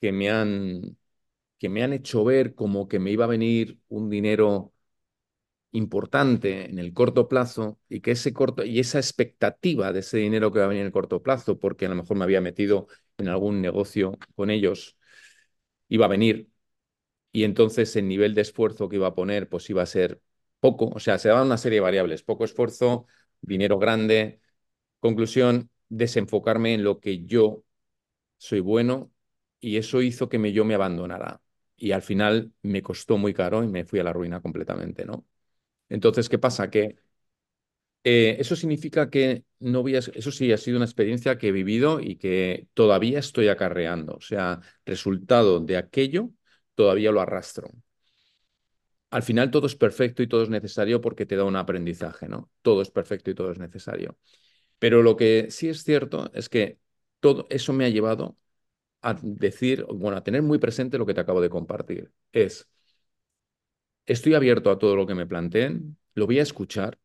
[0.00, 0.98] que me han,
[1.58, 4.74] que me han hecho ver como que me iba a venir un dinero
[5.72, 10.52] importante en el corto plazo y que ese corto y esa expectativa de ese dinero
[10.52, 12.88] que va a venir en el corto plazo, porque a lo mejor me había metido
[13.18, 14.96] en algún negocio con ellos,
[15.88, 16.48] iba a venir
[17.32, 20.20] y entonces el nivel de esfuerzo que iba a poner pues iba a ser
[20.60, 23.06] poco, o sea, se daban una serie de variables, poco esfuerzo,
[23.40, 24.40] dinero grande,
[25.00, 27.64] conclusión, desenfocarme en lo que yo
[28.38, 29.12] soy bueno
[29.60, 31.42] y eso hizo que yo me abandonara.
[31.76, 35.26] Y al final me costó muy caro y me fui a la ruina completamente, ¿no?
[35.92, 36.70] Entonces, ¿qué pasa?
[36.70, 36.96] Que
[38.04, 41.52] eh, eso significa que no voy a, eso sí ha sido una experiencia que he
[41.52, 44.14] vivido y que todavía estoy acarreando.
[44.16, 46.30] O sea, resultado de aquello,
[46.74, 47.70] todavía lo arrastro.
[49.10, 52.50] Al final todo es perfecto y todo es necesario porque te da un aprendizaje, ¿no?
[52.62, 54.16] Todo es perfecto y todo es necesario.
[54.78, 56.78] Pero lo que sí es cierto es que
[57.20, 58.38] todo eso me ha llevado
[59.02, 62.12] a decir, bueno, a tener muy presente lo que te acabo de compartir.
[62.32, 62.68] Es,
[64.06, 66.98] estoy abierto a todo lo que me planteen, lo voy a escuchar,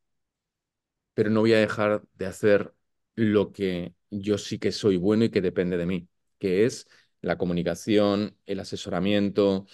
[1.13, 2.73] pero no voy a dejar de hacer
[3.15, 6.07] lo que yo sí que soy bueno y que depende de mí,
[6.39, 6.87] que es
[7.21, 9.65] la comunicación, el asesoramiento,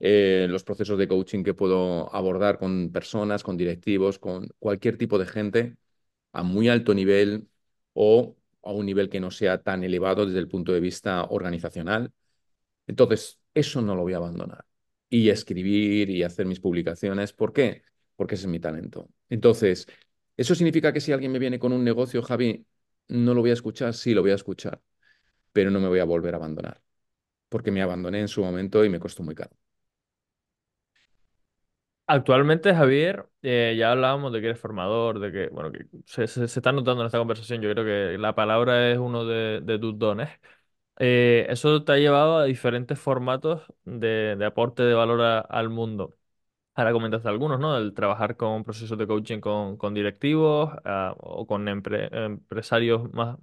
[0.00, 5.18] eh, los procesos de coaching que puedo abordar con personas, con directivos, con cualquier tipo
[5.18, 5.76] de gente
[6.32, 7.48] a muy alto nivel
[7.94, 12.12] o a un nivel que no sea tan elevado desde el punto de vista organizacional.
[12.86, 14.66] Entonces, eso no lo voy a abandonar.
[15.10, 17.32] Y escribir y hacer mis publicaciones.
[17.34, 17.82] ¿Por qué?
[18.16, 19.08] Porque ese es mi talento.
[19.28, 19.88] Entonces,
[20.36, 22.66] ¿eso significa que si alguien me viene con un negocio, Javi,
[23.08, 23.94] no lo voy a escuchar?
[23.94, 24.80] Sí, lo voy a escuchar,
[25.52, 26.82] pero no me voy a volver a abandonar,
[27.48, 29.56] porque me abandoné en su momento y me costó muy caro.
[32.06, 36.72] Actualmente, Javier, eh, ya hablábamos de que eres formador, de que, bueno, que se, está
[36.72, 37.62] notando en esta conversación.
[37.62, 40.28] Yo creo que la palabra es uno de, de tus dones.
[41.02, 46.16] Eh, eso te ha llevado a diferentes formatos de, aporte de valor al mundo.
[46.74, 47.76] Ahora comentaste algunos, ¿no?
[47.78, 53.38] El trabajar con procesos de coaching con, directivos ah, o con empre- empresarios más,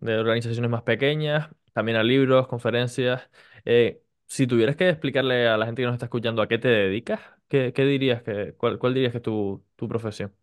[0.00, 3.28] de organizaciones más pequeñas, también a libros, conferencias.
[3.64, 6.68] Eh, si tuvieras que explicarle a la gente que nos está escuchando a qué te
[6.68, 10.34] dedicas, ¿qué, dirías que, cuál, dirías que es tu profesión?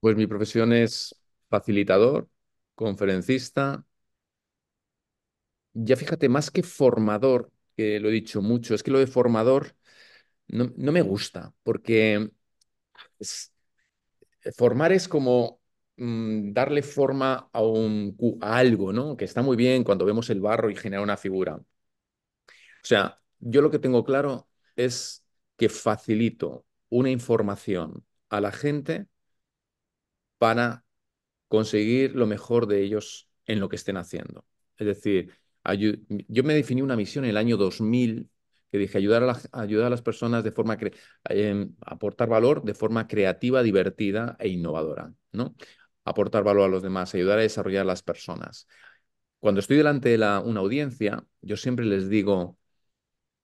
[0.00, 1.14] Pues mi profesión es
[1.48, 2.28] facilitador,
[2.74, 3.84] conferencista.
[5.74, 9.74] Ya fíjate, más que formador, que lo he dicho mucho, es que lo de formador
[10.48, 12.30] no, no me gusta, porque
[13.20, 13.52] es-
[14.56, 15.60] formar es como
[15.96, 19.16] mm, darle forma a, un, a algo, ¿no?
[19.16, 21.56] Que está muy bien cuando vemos el barro y genera una figura.
[21.56, 21.64] O
[22.82, 25.24] sea, yo lo que tengo claro es
[25.56, 29.06] que facilito una información a la gente
[30.38, 30.84] para
[31.48, 34.46] conseguir lo mejor de ellos en lo que estén haciendo.
[34.78, 35.32] Es decir,
[36.28, 38.30] yo me definí una misión en el año 2000
[38.70, 40.78] que dije ayudar a, ayudar a las personas de forma,
[41.24, 45.54] em, aportar valor de forma creativa, divertida e innovadora, ¿no?
[46.04, 48.66] Aportar valor a los demás, ayudar a desarrollar a las personas.
[49.40, 52.58] Cuando estoy delante de una audiencia, yo siempre les digo,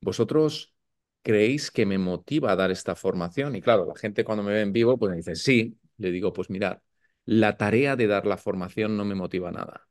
[0.01, 0.75] ¿vosotros
[1.23, 3.57] creéis que me motiva a dar esta formación?
[3.57, 5.79] Y claro, la gente cuando me ve en vivo, pues me dice, sí.
[5.99, 6.79] Le digo, pues mirad,
[7.25, 9.88] la tarea de dar la formación no me motiva nada.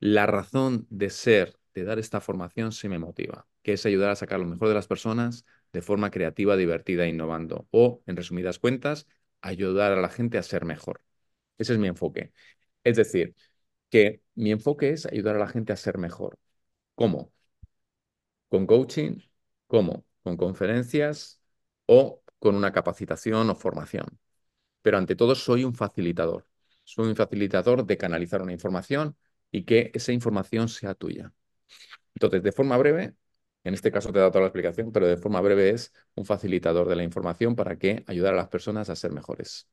[0.00, 4.16] La razón de ser, de dar esta formación, sí me motiva, que es ayudar a
[4.16, 7.66] sacar lo mejor de las personas de forma creativa, divertida innovando.
[7.70, 9.06] O, en resumidas cuentas,
[9.40, 11.02] ayudar a la gente a ser mejor.
[11.58, 12.32] Ese es mi enfoque.
[12.84, 13.34] Es decir,
[13.90, 16.38] que mi enfoque es ayudar a la gente a ser mejor.
[16.96, 17.32] ¿Cómo?
[18.48, 19.18] con coaching,
[19.66, 20.04] ¿cómo?
[20.22, 21.40] Con conferencias
[21.86, 24.06] o con una capacitación o formación.
[24.82, 26.46] Pero ante todo soy un facilitador.
[26.84, 29.16] Soy un facilitador de canalizar una información
[29.54, 31.32] y que esa información sea tuya.
[32.14, 33.14] Entonces, de forma breve,
[33.64, 36.26] en este caso te he dado toda la explicación, pero de forma breve es un
[36.26, 39.68] facilitador de la información para que ayudar a las personas a ser mejores.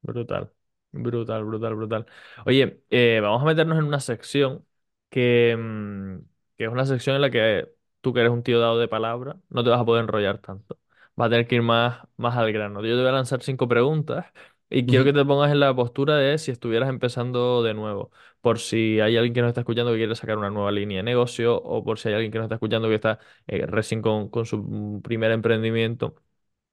[0.00, 0.52] Brutal,
[0.90, 2.06] brutal, brutal, brutal.
[2.44, 4.66] Oye, eh, vamos a meternos en una sección
[5.08, 6.18] que, mm,
[6.56, 7.68] que es una sección en la que
[8.00, 10.78] tú que eres un tío dado de palabra, no te vas a poder enrollar tanto.
[11.14, 12.80] Vas a tener que ir más, más al grano.
[12.82, 14.26] Yo te voy a lanzar cinco preguntas
[14.72, 18.10] y quiero que te pongas en la postura de si estuvieras empezando de nuevo.
[18.40, 21.02] Por si hay alguien que nos está escuchando que quiere sacar una nueva línea de
[21.04, 24.28] negocio o por si hay alguien que nos está escuchando que está eh, recién con,
[24.30, 26.16] con su mm, primer emprendimiento.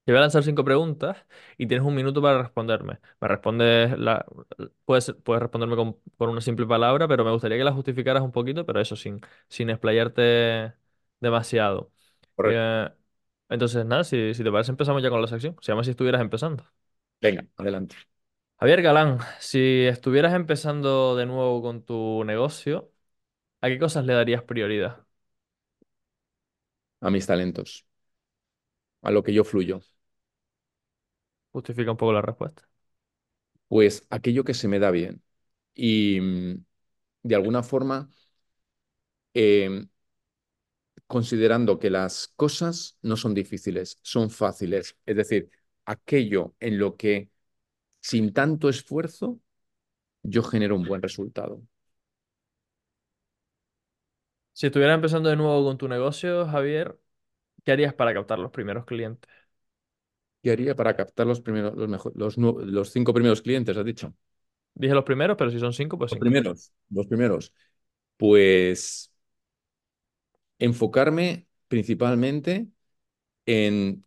[0.05, 1.17] Te voy a lanzar cinco preguntas
[1.57, 2.99] y tienes un minuto para responderme.
[3.21, 4.25] Me respondes la...
[4.85, 8.31] puedes, puedes responderme con, con una simple palabra, pero me gustaría que la justificaras un
[8.31, 10.73] poquito, pero eso sin, sin explayarte
[11.19, 11.91] demasiado.
[12.35, 12.69] Correcto.
[12.69, 12.89] Eh,
[13.49, 15.55] entonces, nada, si, si te parece, empezamos ya con la sección.
[15.61, 16.65] Se llama si estuvieras empezando.
[17.21, 17.95] Venga, adelante.
[18.59, 22.91] Javier Galán, si estuvieras empezando de nuevo con tu negocio,
[23.61, 25.05] ¿a qué cosas le darías prioridad?
[27.01, 27.85] A mis talentos,
[29.01, 29.81] a lo que yo fluyo.
[31.51, 32.63] Justifica un poco la respuesta.
[33.67, 35.21] Pues aquello que se me da bien.
[35.75, 36.65] Y mm,
[37.23, 38.09] de alguna forma
[39.33, 39.87] eh,
[41.07, 44.97] considerando que las cosas no son difíciles, son fáciles.
[45.05, 45.49] Es decir,
[45.89, 47.29] aquello en lo que
[48.01, 49.39] sin tanto esfuerzo
[50.23, 51.61] yo genero un buen resultado.
[54.53, 56.99] Si estuvieras empezando de nuevo con tu negocio, Javier,
[57.65, 59.29] ¿qué harías para captar los primeros clientes?
[60.41, 64.13] ¿Qué haría para captar los primeros, los mejor- los, cinco primeros clientes, has dicho?
[64.73, 66.19] Dije los primeros, pero si son cinco, pues Los cinco.
[66.19, 67.53] primeros, los primeros.
[68.17, 69.11] Pues
[70.59, 72.67] enfocarme principalmente
[73.47, 74.05] en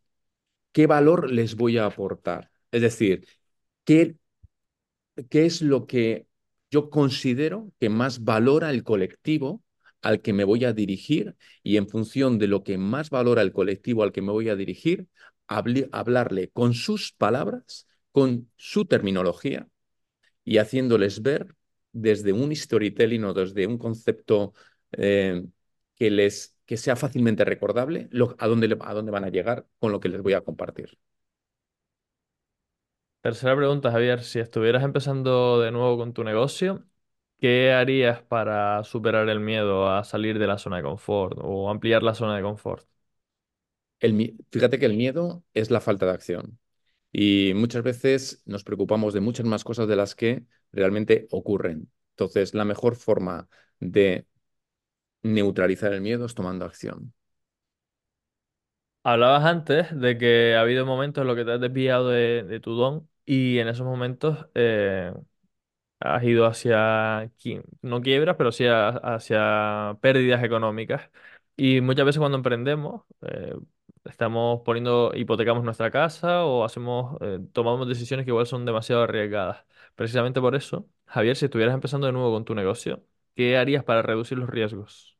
[0.72, 2.50] qué valor les voy a aportar.
[2.70, 3.26] Es decir,
[3.84, 4.16] qué
[5.30, 6.26] qué es lo que
[6.70, 9.62] yo considero que más valora el colectivo
[10.00, 13.52] al que me voy a dirigir y en función de lo que más valora el
[13.52, 15.06] colectivo al que me voy a dirigir,
[15.46, 19.68] hablarle con sus palabras, con su terminología
[20.44, 21.54] y haciéndoles ver
[21.92, 24.54] desde un storytelling o desde un concepto
[24.92, 25.44] eh,
[25.94, 29.92] que les que sea fácilmente recordable lo- a dónde, a dónde van a llegar con
[29.92, 30.98] lo que les voy a compartir.
[33.20, 34.22] Tercera pregunta, Javier.
[34.24, 36.84] Si estuvieras empezando de nuevo con tu negocio,
[37.38, 42.02] ¿qué harías para superar el miedo a salir de la zona de confort o ampliar
[42.02, 42.84] la zona de confort?
[44.00, 46.58] El fíjate que el miedo es la falta de acción.
[47.12, 51.90] Y muchas veces nos preocupamos de muchas más cosas de las que realmente ocurren.
[52.12, 53.48] Entonces, la mejor forma
[53.80, 54.26] de
[55.22, 57.12] neutralizar el miedo es tomando acción.
[59.04, 62.74] Hablabas antes de que ha habido momentos en los que te has desviado de, tu
[62.74, 65.12] don y en esos momentos eh,
[66.00, 67.30] has ido hacia,
[67.82, 71.10] no quiebras, pero sí hacia pérdidas económicas.
[71.56, 73.54] Y muchas veces cuando emprendemos, eh,
[74.04, 79.64] estamos poniendo, hipotecamos nuestra casa o hacemos, eh, tomamos decisiones que igual son demasiado arriesgadas.
[79.96, 83.04] Precisamente por eso, Javier, si estuvieras empezando de nuevo con tu negocio,
[83.36, 85.11] ¿qué harías para reducir los riesgos?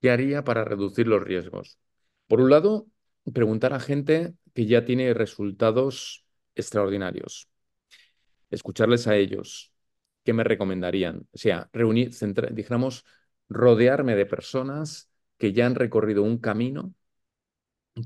[0.00, 1.78] ¿Qué haría para reducir los riesgos?
[2.26, 2.86] Por un lado,
[3.34, 7.48] preguntar a gente que ya tiene resultados extraordinarios,
[8.50, 9.72] escucharles a ellos,
[10.24, 11.26] ¿qué me recomendarían?
[11.32, 13.04] O sea, reunir, centra- dijéramos,
[13.48, 16.94] rodearme de personas que ya han recorrido un camino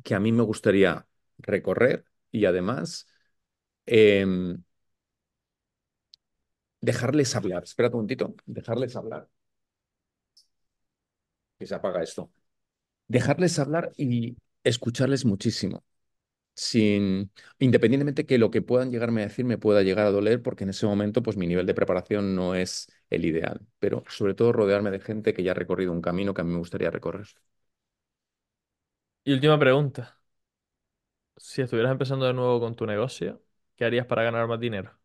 [0.03, 1.07] que a mí me gustaría
[1.39, 3.07] recorrer y además
[3.87, 4.63] em,
[6.81, 7.65] dejarles hablar.
[7.65, 9.29] Espérate un momentito, dejarles hablar,
[11.59, 12.31] que se apaga esto.
[13.09, 15.85] Dejarles hablar y escucharles muchísimo.
[16.57, 20.65] sin, independientemente que lo que puedan llegarme a decir me pueda llegar a doler, porque
[20.65, 24.53] en ese momento pues mi nivel de preparación no es el ideal, pero sobre todo
[24.53, 27.27] rodearme de gente que ya ha recorrido un camino que a mí me gustaría recorrer.
[29.25, 30.19] Y última pregunta,
[31.37, 33.41] si estuvieras empezando de nuevo con tu negocio,
[33.77, 34.99] ¿qué harías para ganar más dinero?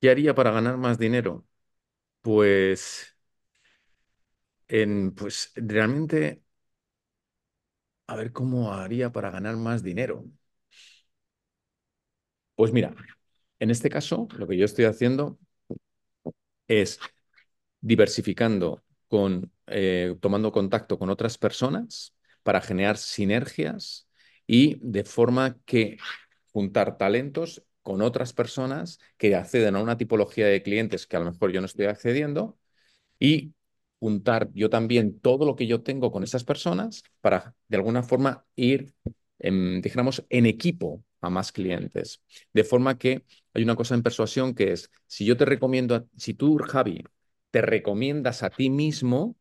[0.00, 1.46] ¿Qué haría para ganar más dinero?
[2.22, 3.16] Pues,
[4.70, 6.42] en, pues realmente,
[8.08, 10.24] a ver cómo haría para ganar más dinero.
[12.54, 12.94] Pues mira,
[13.60, 15.38] en este caso, lo que yo estoy haciendo
[16.68, 16.98] es
[17.80, 24.08] diversificando con, eh, tomando contacto con otras personas para generar sinergias
[24.46, 25.98] y de forma que
[26.52, 31.32] juntar talentos con otras personas que acceden a una tipología de clientes que a lo
[31.32, 32.58] mejor yo no estoy accediendo
[33.18, 33.54] y
[34.00, 38.46] juntar yo también todo lo que yo tengo con esas personas para de alguna forma
[38.56, 38.94] ir,
[39.38, 42.22] en, dijéramos, en equipo a más clientes.
[42.52, 46.34] De forma que hay una cosa en persuasión que es, si yo te recomiendo, si
[46.34, 47.04] tú, Javi,
[47.50, 49.36] te recomiendas a ti mismo,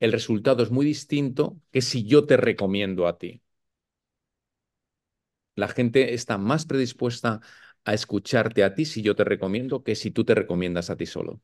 [0.00, 3.40] el resultado es muy distinto que si yo te recomiendo a ti.
[5.54, 7.40] La gente está más predispuesta
[7.84, 11.06] a escucharte a ti si yo te recomiendo que si tú te recomiendas a ti
[11.06, 11.40] solo.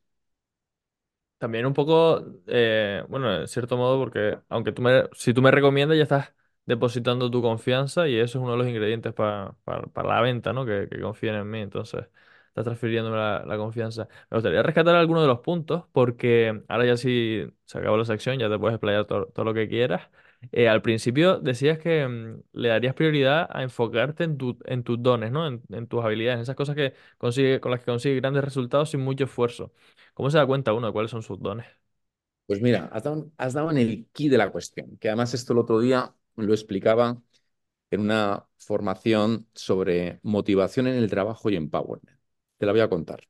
[1.37, 5.51] También un poco, eh, bueno, en cierto modo, porque aunque tú me, si tú me
[5.51, 6.33] recomiendas, ya estás
[6.65, 10.51] depositando tu confianza y eso es uno de los ingredientes pa- pa- para la venta,
[10.51, 10.65] ¿no?
[10.65, 12.07] Que, confíen en mí, entonces
[12.47, 14.07] estás transfiriéndome la, confianza.
[14.31, 18.39] Me gustaría rescatar algunos de los puntos porque ahora ya sí se acabó la sección,
[18.39, 20.09] ya te puedes explayar todo, lo que quieras.
[20.51, 25.01] Eh, al principio decías que mm, le darías prioridad a enfocarte en, tu, en tus
[25.01, 25.47] dones, ¿no?
[25.47, 28.89] En, en tus habilidades, en esas cosas que consigue, con las que consigues grandes resultados
[28.91, 29.71] sin mucho esfuerzo.
[30.17, 31.67] ¿Cómo se da cuenta uno de cuáles son sus dones?
[32.47, 35.53] Pues mira, has dado, has dado en el quid de la cuestión, que además esto
[35.53, 37.21] el otro día lo explicaba
[37.91, 42.19] en una formación sobre motivación en el trabajo y empowerment.
[42.57, 43.27] Te la voy a contar.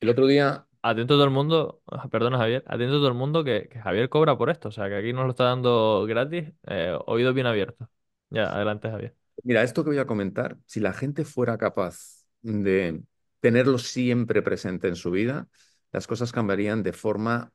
[0.00, 3.68] El otro día, Atento todo el mundo, ah, perdona Javier, atento todo el mundo que,
[3.68, 6.96] que Javier cobra por esto, o sea que aquí nos lo está dando gratis, eh,
[7.06, 7.86] oídos bien abiertos.
[8.30, 9.14] Ya, adelante Javier.
[9.44, 13.02] mira, esto que voy a comentar, si la gente fuera capaz de
[13.42, 15.48] tenerlo siempre presente en su vida,
[15.92, 17.52] las cosas cambiarían de forma,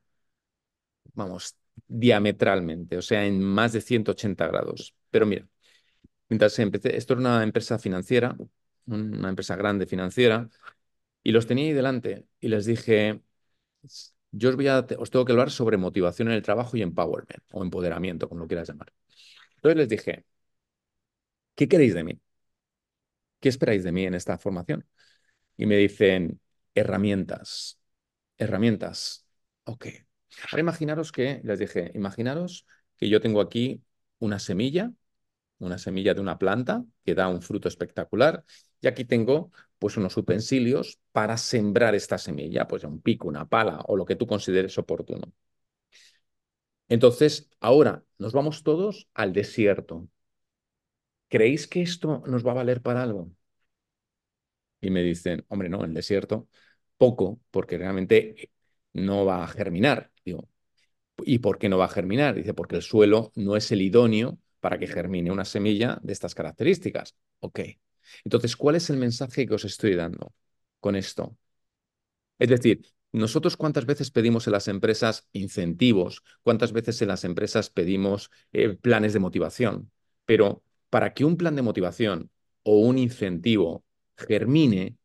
[1.13, 4.95] vamos, diametralmente, o sea, en más de 180 grados.
[5.09, 5.47] Pero mira,
[6.29, 8.37] mientras empecé, esto era una empresa financiera,
[8.87, 10.49] una empresa grande financiera,
[11.23, 13.21] y los tenía ahí delante y les dije,
[14.31, 17.43] yo os voy a, os tengo que hablar sobre motivación en el trabajo y empowerment,
[17.51, 18.93] o empoderamiento, como lo quieras llamar.
[19.57, 20.25] Entonces les dije,
[21.55, 22.19] ¿qué queréis de mí?
[23.39, 24.85] ¿Qué esperáis de mí en esta formación?
[25.57, 26.39] Y me dicen,
[26.73, 27.79] herramientas,
[28.37, 29.25] herramientas.
[29.63, 29.87] Ok.
[30.51, 32.65] Ahora imaginaros que, les dije, imaginaros
[32.97, 33.81] que yo tengo aquí
[34.19, 34.91] una semilla,
[35.59, 38.43] una semilla de una planta que da un fruto espectacular,
[38.81, 43.81] y aquí tengo pues unos utensilios para sembrar esta semilla, pues un pico, una pala
[43.87, 45.31] o lo que tú consideres oportuno.
[46.89, 50.07] Entonces, ahora nos vamos todos al desierto.
[51.29, 53.31] ¿Creéis que esto nos va a valer para algo?
[54.81, 56.47] Y me dicen, hombre, no, en el desierto
[56.97, 58.51] poco, porque realmente
[58.93, 60.11] no va a germinar.
[60.25, 60.49] Digo,
[61.25, 62.35] ¿y por qué no va a germinar?
[62.35, 66.35] Dice, porque el suelo no es el idóneo para que germine una semilla de estas
[66.35, 67.15] características.
[67.39, 67.61] Ok.
[68.23, 70.33] Entonces, ¿cuál es el mensaje que os estoy dando
[70.79, 71.37] con esto?
[72.39, 77.69] Es decir, nosotros cuántas veces pedimos en las empresas incentivos, cuántas veces en las empresas
[77.69, 79.91] pedimos eh, planes de motivación,
[80.25, 82.29] pero para que un plan de motivación
[82.63, 83.83] o un incentivo
[84.17, 84.97] germine,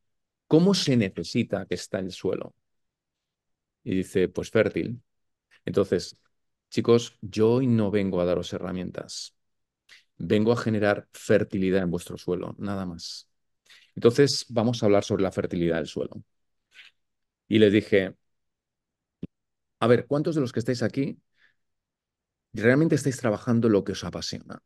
[0.49, 2.55] ¿cómo se necesita que está el suelo?
[3.85, 5.03] Y dice, pues fértil.
[5.65, 6.19] Entonces,
[6.71, 9.35] chicos, yo hoy no vengo a daros herramientas,
[10.19, 13.29] vengo a generar fertilidad en vuestro suelo, nada más.
[13.97, 16.23] Entonces, vamos a hablar sobre la fertilidad del suelo.
[17.49, 18.15] Y les dije,
[19.81, 21.19] a ver, ¿cuántos de los que estáis aquí
[22.55, 24.63] realmente estáis trabajando lo que os apasiona?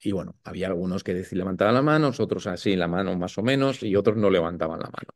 [0.00, 3.82] Y bueno, había algunos que levantaban la mano, otros así la mano más o menos,
[3.82, 5.14] y otros no levantaban la mano.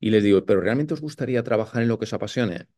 [0.00, 2.68] Y les digo, ¿pero realmente os gustaría trabajar en lo que os apasione?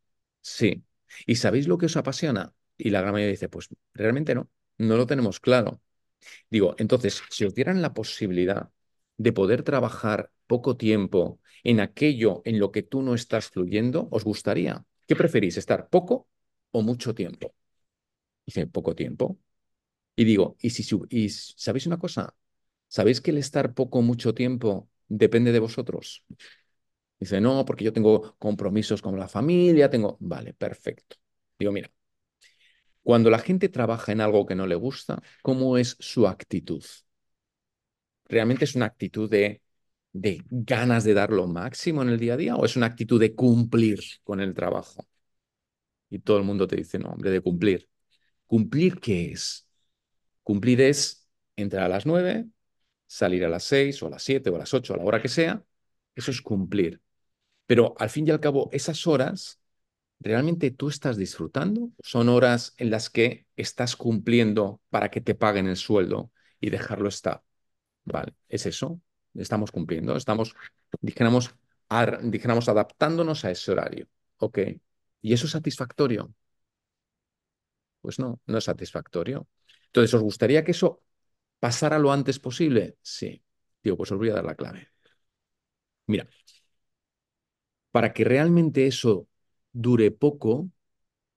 [0.40, 0.84] Sí.
[1.26, 2.55] ¿Y sabéis lo que os apasiona?
[2.78, 5.80] Y la gran mayoría dice, pues realmente no, no lo tenemos claro.
[6.51, 8.70] Digo, entonces, si os dieran la posibilidad
[9.18, 14.24] de poder trabajar poco tiempo en aquello en lo que tú no estás fluyendo, ¿os
[14.24, 14.84] gustaría?
[15.07, 16.28] ¿Qué preferís, estar poco
[16.72, 17.55] o mucho tiempo?
[18.47, 19.38] Dice, poco tiempo.
[20.16, 20.84] Y digo, ¿y, si,
[21.56, 22.34] sabéis una cosa?
[22.88, 26.24] ¿Sabéis que el estar poco o mucho tiempo depende de vosotros?
[27.20, 30.16] Dice, no, porque yo tengo compromisos con la familia, tengo...
[30.20, 31.16] Vale, perfecto.
[31.58, 31.90] Digo, mira,
[33.02, 36.82] cuando la gente trabaja en algo que no le gusta, ¿cómo es su actitud?
[38.28, 39.62] ¿Realmente es una actitud de,
[40.12, 43.20] de ganas de dar lo máximo en el día a día o es una actitud
[43.20, 45.06] de cumplir con el trabajo?
[46.10, 47.88] Y todo el mundo te dice, no, hombre, de cumplir.
[48.46, 49.65] ¿Cumplir qué es?
[50.47, 52.47] Cumplir es entrar a las nueve,
[53.09, 55.20] salir a las seis o a las siete o a las ocho, a la hora
[55.20, 55.64] que sea.
[56.14, 57.03] Eso es cumplir.
[57.66, 59.61] Pero al fin y al cabo, esas horas,
[60.20, 61.90] ¿realmente tú estás disfrutando?
[62.01, 66.30] ¿Son horas en las que estás cumpliendo para que te paguen el sueldo
[66.61, 67.42] y dejarlo estar?
[68.05, 69.01] Vale, es eso.
[69.34, 70.55] Estamos cumpliendo, estamos,
[71.01, 71.55] dijéramos,
[72.22, 74.09] dijéramos adaptándonos a ese horario.
[74.38, 74.59] Ok.
[75.22, 76.32] ¿Y eso es satisfactorio?
[78.01, 79.47] Pues no, no es satisfactorio.
[79.87, 81.03] Entonces, ¿os gustaría que eso
[81.61, 82.99] pasara lo antes posible?
[83.03, 83.43] Sí.
[83.82, 84.89] Digo, pues os voy a dar la clave.
[86.09, 86.26] Mira,
[87.91, 89.28] para que realmente eso
[89.72, 90.70] dure poco,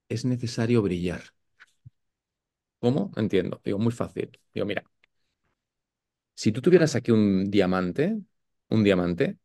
[0.10, 1.24] es necesario brillar.
[2.80, 3.12] ¿Cómo?
[3.16, 3.62] Entiendo.
[3.64, 4.32] Digo, muy fácil.
[4.54, 4.84] Digo, mira,
[6.36, 8.20] si tú tuvieras aquí un diamante,
[8.70, 9.38] un diamante,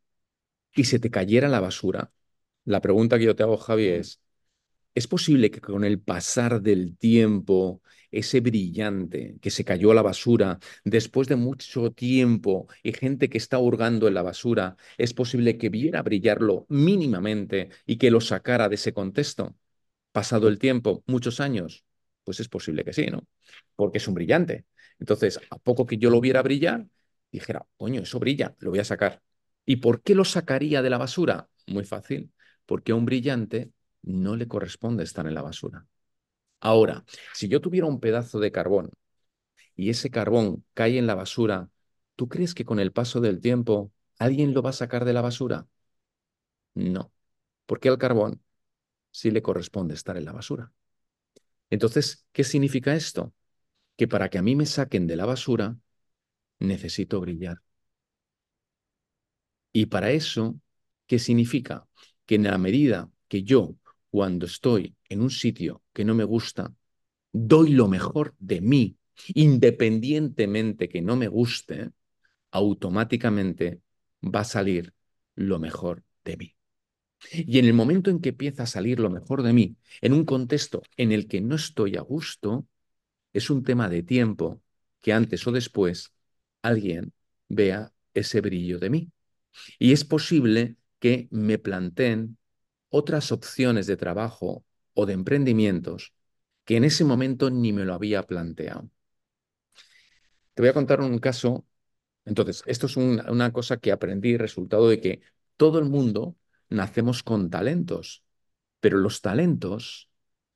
[0.74, 2.12] y se te cayera la basura,
[2.66, 4.20] la pregunta que yo te hago, Javi, es,
[4.94, 10.02] ¿es posible que con el pasar del tiempo, ese brillante que se cayó a la
[10.02, 15.58] basura, después de mucho tiempo y gente que está hurgando en la basura, es posible
[15.58, 19.56] que viera brillarlo mínimamente y que lo sacara de ese contexto?
[20.12, 21.84] Pasado el tiempo, muchos años,
[22.24, 23.26] pues es posible que sí, ¿no?
[23.76, 24.66] Porque es un brillante.
[25.00, 26.86] Entonces, a poco que yo lo viera brillar,
[27.32, 29.22] dijera, coño, eso brilla, lo voy a sacar.
[29.66, 31.48] ¿Y por qué lo sacaría de la basura?
[31.66, 32.30] Muy fácil,
[32.66, 33.72] porque un brillante
[34.04, 35.86] no le corresponde estar en la basura.
[36.60, 38.90] Ahora, si yo tuviera un pedazo de carbón
[39.76, 41.70] y ese carbón cae en la basura,
[42.16, 45.22] ¿tú crees que con el paso del tiempo alguien lo va a sacar de la
[45.22, 45.66] basura?
[46.74, 47.12] No,
[47.66, 48.42] porque al carbón
[49.12, 50.72] sí le corresponde estar en la basura.
[51.70, 53.34] Entonces, ¿qué significa esto?
[53.96, 55.76] Que para que a mí me saquen de la basura,
[56.60, 57.62] necesito brillar.
[59.72, 60.58] Y para eso,
[61.06, 61.86] ¿qué significa?
[62.26, 63.74] Que en la medida que yo
[64.14, 66.72] cuando estoy en un sitio que no me gusta,
[67.32, 68.96] doy lo mejor de mí,
[69.34, 71.90] independientemente que no me guste,
[72.52, 73.80] automáticamente
[74.22, 74.94] va a salir
[75.34, 76.54] lo mejor de mí.
[77.32, 80.24] Y en el momento en que empieza a salir lo mejor de mí, en un
[80.24, 82.68] contexto en el que no estoy a gusto,
[83.32, 84.62] es un tema de tiempo
[85.00, 86.12] que antes o después
[86.62, 87.12] alguien
[87.48, 89.10] vea ese brillo de mí.
[89.80, 92.38] Y es posible que me planteen
[92.96, 94.64] otras opciones de trabajo
[94.94, 96.14] o de emprendimientos
[96.64, 98.88] que en ese momento ni me lo había planteado.
[100.54, 101.66] Te voy a contar un caso.
[102.24, 105.22] Entonces, esto es una cosa que aprendí, resultado de que
[105.56, 106.36] todo el mundo
[106.68, 108.22] nacemos con talentos,
[108.78, 110.08] pero los talentos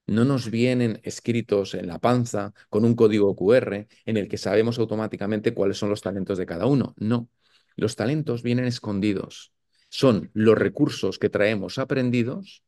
[0.07, 4.79] no nos vienen escritos en la panza con un código QR en el que sabemos
[4.79, 6.95] automáticamente cuáles son los talentos de cada uno.
[6.99, 7.29] No,
[7.75, 9.53] los talentos vienen escondidos
[9.89, 12.63] son los recursos que traemos aprendidos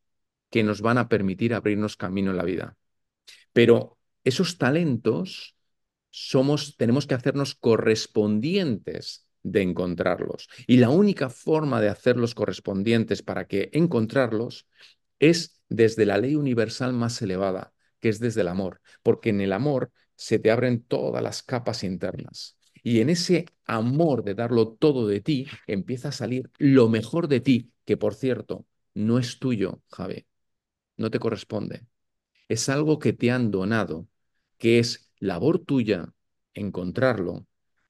[0.50, 2.76] que nos van a permitir abrirnos camino en la vida.
[3.52, 5.56] Pero esos talentos
[6.10, 10.48] somos, tenemos que hacernos correspondientes de encontrarlos.
[10.66, 14.66] Y la única forma de hacerlos correspondientes para que encontrarlos
[15.18, 19.52] es desde la ley universal más elevada, que es desde el amor, porque en el
[19.52, 22.56] amor se te abren todas las capas internas.
[22.82, 27.40] Y en ese amor de darlo todo de ti, empieza a salir lo mejor de
[27.40, 30.26] ti, que por cierto, no es tuyo, Javi,
[30.96, 31.86] no te corresponde.
[32.48, 34.08] Es algo que te han donado,
[34.58, 36.12] que es labor tuya
[36.54, 37.46] encontrarlo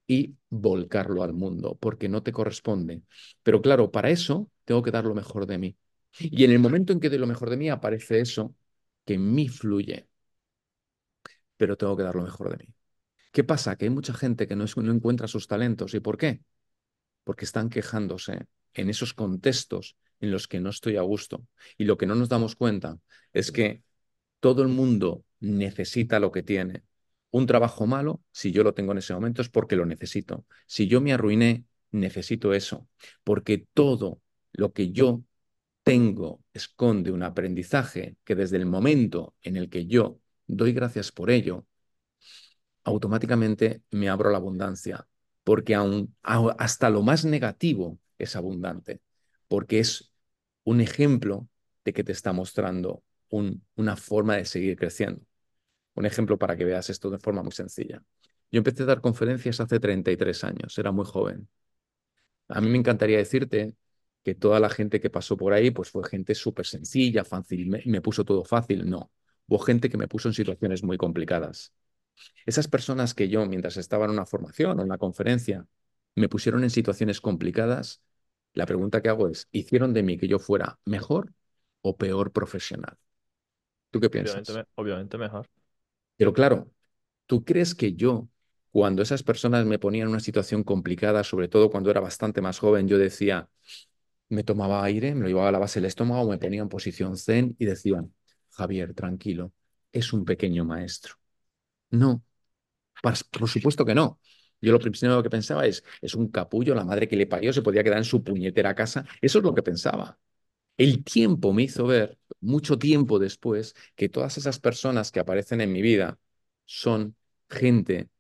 [0.07, 3.03] y volcarlo al mundo, porque no te corresponde.
[3.43, 5.77] Pero claro, para eso tengo que dar lo mejor de mí.
[6.21, 8.55] Y en el momento en que doy lo mejor de mí, aparece eso
[9.07, 10.09] que en mí fluye.
[11.57, 12.75] pero tengo que dar lo mejor de mí.
[13.33, 13.77] ¿Qué pasa?
[13.77, 15.95] Que hay mucha gente que no, es, no encuentra sus talentos.
[15.95, 16.41] ¿Y por qué?
[17.25, 21.47] Porque están quejándose en esos contextos en los que no estoy a gusto.
[21.79, 22.99] Y lo que no nos damos cuenta
[23.33, 23.83] es que
[24.41, 26.85] todo el mundo necesita lo que tiene.
[27.31, 30.45] Un trabajo malo, si yo lo tengo en ese momento, es porque lo necesito.
[30.67, 32.89] Si yo me arruiné, necesito eso.
[33.23, 34.21] Porque todo
[34.53, 35.23] lo que yo
[35.85, 41.31] tengo esconde un aprendizaje que desde el momento en el que yo doy gracias por
[41.31, 41.67] ello,
[42.85, 45.07] automáticamente me abro la abundancia,
[45.45, 49.01] porque aún, hasta lo más negativo es abundante,
[49.49, 50.13] porque es
[50.65, 51.49] un ejemplo
[51.85, 55.23] de que te está mostrando un, una forma de seguir creciendo.
[55.95, 58.03] Un ejemplo para que veas esto de forma muy sencilla.
[58.53, 61.49] Yo empecé a dar conferencias hace 33 años, era muy joven.
[62.49, 63.75] A mí me encantaría decirte
[64.25, 67.83] que toda la gente que pasó por ahí pues fue gente súper sencilla, fácil, me,
[67.87, 68.89] me puso todo fácil.
[68.89, 69.11] No,
[69.47, 71.73] hubo gente que me puso en situaciones muy complicadas.
[72.47, 75.67] Esas personas que yo, mientras estaba en una formación o en una conferencia,
[76.15, 78.03] me pusieron en situaciones complicadas,
[78.55, 81.33] la pregunta que hago es, ¿hicieron de mí que yo fuera mejor
[81.83, 82.97] o peor profesional?
[83.91, 84.43] ¿Tú qué piensas?
[84.43, 85.47] Obviamente, obviamente mejor.
[86.17, 86.71] Pero claro,
[87.27, 88.29] ¿tú crees que yo,
[88.73, 92.59] cuando esas personas me ponían en una situación complicada, sobre todo cuando era bastante más
[92.59, 93.51] joven, yo decía,
[94.31, 97.19] me tomaba aire, me lo llevaba a la base del estómago, me ponía en posición
[97.19, 98.15] zen y decían,
[98.53, 99.53] Javier, tranquilo,
[99.93, 101.17] es un pequeño maestro.
[101.91, 102.23] No,
[103.03, 104.21] por supuesto que no.
[104.61, 107.63] Yo lo primero que pensaba es, es un capullo, la madre que le parió se
[107.63, 109.07] podía quedar en su puñetera casa.
[109.23, 110.19] Eso es lo que pensaba.
[110.79, 115.73] El tiempo me hizo ver, mucho tiempo después, que todas esas personas que aparecen en
[115.73, 116.19] mi vida
[116.67, 117.17] son
[117.51, 118.11] gente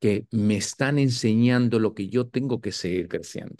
[0.00, 3.56] que me están enseñando lo que yo tengo que seguir creciendo.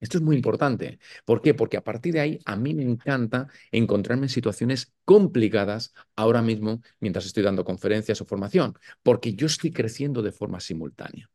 [0.00, 0.98] Esto es muy importante.
[1.24, 1.54] ¿Por qué?
[1.54, 6.82] Porque a partir de ahí a mí me encanta encontrarme en situaciones complicadas ahora mismo
[7.00, 11.30] mientras estoy dando conferencias o formación, porque yo estoy creciendo de forma simultánea.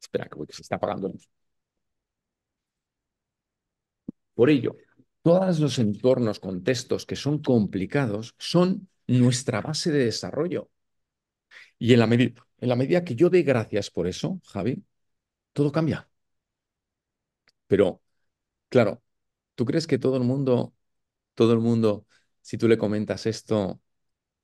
[0.00, 1.12] Espera, que se está apagando.
[4.34, 4.76] Por ello,
[5.22, 10.70] todos los entornos, contextos que son complicados son nuestra base de desarrollo.
[11.78, 14.82] Y en la, medida, en la medida que yo dé gracias por eso, Javi,
[15.54, 16.08] todo cambia.
[17.66, 18.01] Pero,
[18.72, 19.02] claro,
[19.56, 20.74] ¿tú crees que todo el mundo,
[21.34, 22.06] todo el mundo,
[22.42, 23.80] si tú le comentas esto,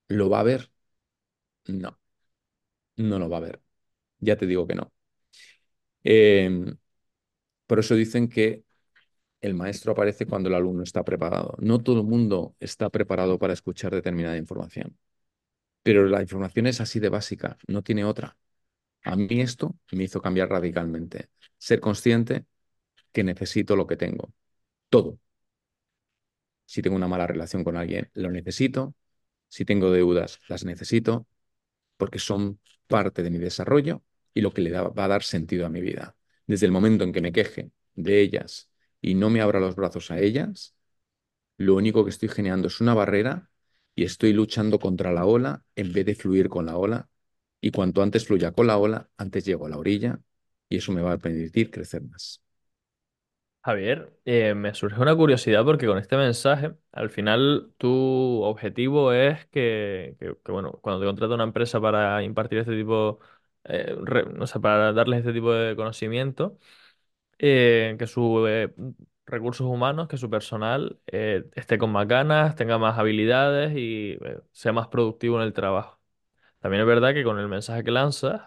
[0.08, 0.72] lo va a ver?
[1.68, 1.98] No,
[2.96, 3.62] no lo va a ver.
[4.20, 4.92] Ya te digo que no.
[6.04, 6.76] Em,
[7.66, 8.64] por eso dicen que
[9.42, 11.56] el maestro aparece cuando el alumno está preparado.
[11.60, 14.98] No todo el mundo está preparado para escuchar determinada información,
[15.82, 18.38] pero la información es así de básica, no tiene otra.
[19.04, 21.30] A mí esto me hizo cambiar radicalmente.
[21.58, 22.46] Ser consciente
[23.18, 24.32] que necesito lo que tengo.
[24.90, 25.18] Todo.
[26.66, 28.94] Si tengo una mala relación con alguien, lo necesito.
[29.48, 31.26] Si tengo deudas, las necesito
[31.96, 34.04] porque son parte de mi desarrollo
[34.34, 36.16] y lo que le va a dar sentido a mi vida.
[36.46, 40.12] Desde el momento en que me queje de ellas y no me abra los brazos
[40.12, 40.76] a ellas,
[41.56, 43.50] lo único que estoy generando es una barrera
[43.96, 47.08] y estoy luchando contra la ola en vez de fluir con la ola.
[47.60, 50.20] Y cuanto antes fluya con la ola, antes llego a la orilla
[50.68, 52.42] y eso me va a permitir crecer más.
[53.68, 59.44] Javier, eh, me surge una curiosidad porque con este mensaje, al final tu objetivo es
[59.46, 60.16] que,
[60.46, 63.20] bueno, cuando te contrata una empresa para impartir este tipo,
[63.64, 63.94] eh,
[64.62, 66.58] para darles este tipo de conocimiento,
[67.38, 68.48] eh, que sus
[69.26, 74.40] recursos humanos, que su personal eh, esté con más ganas, tenga más habilidades y eh,
[74.52, 76.00] sea más productivo en el trabajo.
[76.60, 78.42] También es verdad que con el mensaje que lanzas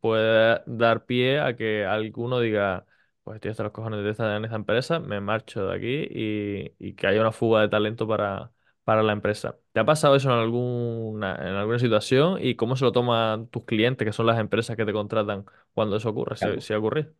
[0.00, 2.86] puede dar pie a que alguno diga,
[3.24, 6.74] pues estoy hasta los cojones de estar en esta empresa, me marcho de aquí y,
[6.78, 8.52] y que haya una fuga de talento para,
[8.84, 9.58] para la empresa.
[9.72, 13.64] ¿Te ha pasado eso en alguna, en alguna situación y cómo se lo toman tus
[13.64, 16.60] clientes, que son las empresas que te contratan cuando eso ocurre, si, Claro.
[16.60, 17.12] si ocurre?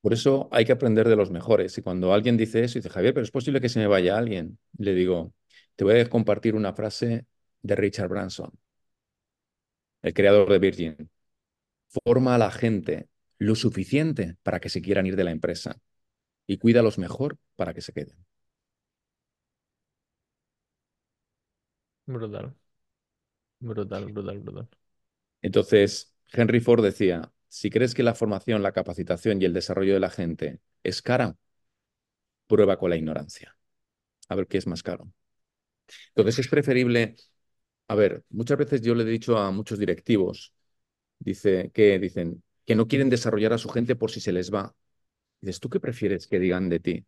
[0.00, 1.76] Por eso hay que aprender de los mejores.
[1.78, 4.58] Y cuando alguien dice eso, dice, Javier, pero es posible que se me vaya alguien.
[4.78, 5.32] Le digo,
[5.76, 7.26] te voy a compartir una frase
[7.62, 8.50] de Richard Branson,
[10.02, 11.10] el creador de Virgin.
[12.04, 13.08] Forma a la gente
[13.44, 15.78] lo suficiente para que se quieran ir de la empresa
[16.46, 18.16] y cuídalos mejor para que se queden.
[22.06, 22.54] Brutal,
[23.60, 24.68] brutal, brutal, brutal.
[25.42, 30.00] Entonces, Henry Ford decía, si crees que la formación, la capacitación y el desarrollo de
[30.00, 31.36] la gente es cara,
[32.46, 33.56] prueba con la ignorancia.
[34.28, 35.12] A ver qué es más caro.
[36.14, 37.16] Entonces, es preferible,
[37.88, 40.54] a ver, muchas veces yo le he dicho a muchos directivos,
[41.20, 44.74] dice, que dicen que no quieren desarrollar a su gente por si se les va.
[45.40, 47.06] Dices, ¿tú qué prefieres que digan de ti?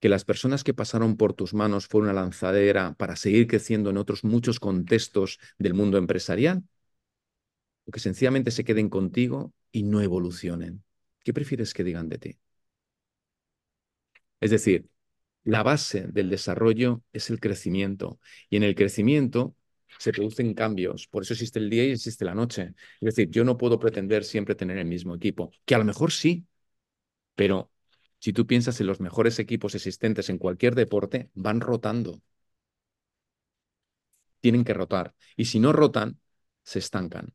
[0.00, 3.98] ¿Que las personas que pasaron por tus manos fueron una lanzadera para seguir creciendo en
[3.98, 6.64] otros muchos contextos del mundo empresarial?
[7.86, 10.84] o que sencillamente se queden contigo y no evolucionen?
[11.24, 12.38] ¿Qué prefieres que digan de ti?
[14.40, 14.88] Es decir,
[15.44, 18.20] la base del desarrollo es el crecimiento
[18.50, 19.56] y en el crecimiento
[20.02, 21.06] se producen cambios.
[21.06, 22.74] Por eso existe el día y existe la noche.
[23.00, 26.10] Es decir, yo no puedo pretender siempre tener el mismo equipo, que a lo mejor
[26.10, 26.44] sí,
[27.36, 27.70] pero
[28.20, 32.22] si tú piensas en los mejores equipos existentes en cualquier deporte, van rotando.
[34.40, 35.14] Tienen que rotar.
[35.36, 36.18] Y si no rotan,
[36.64, 37.32] se estancan.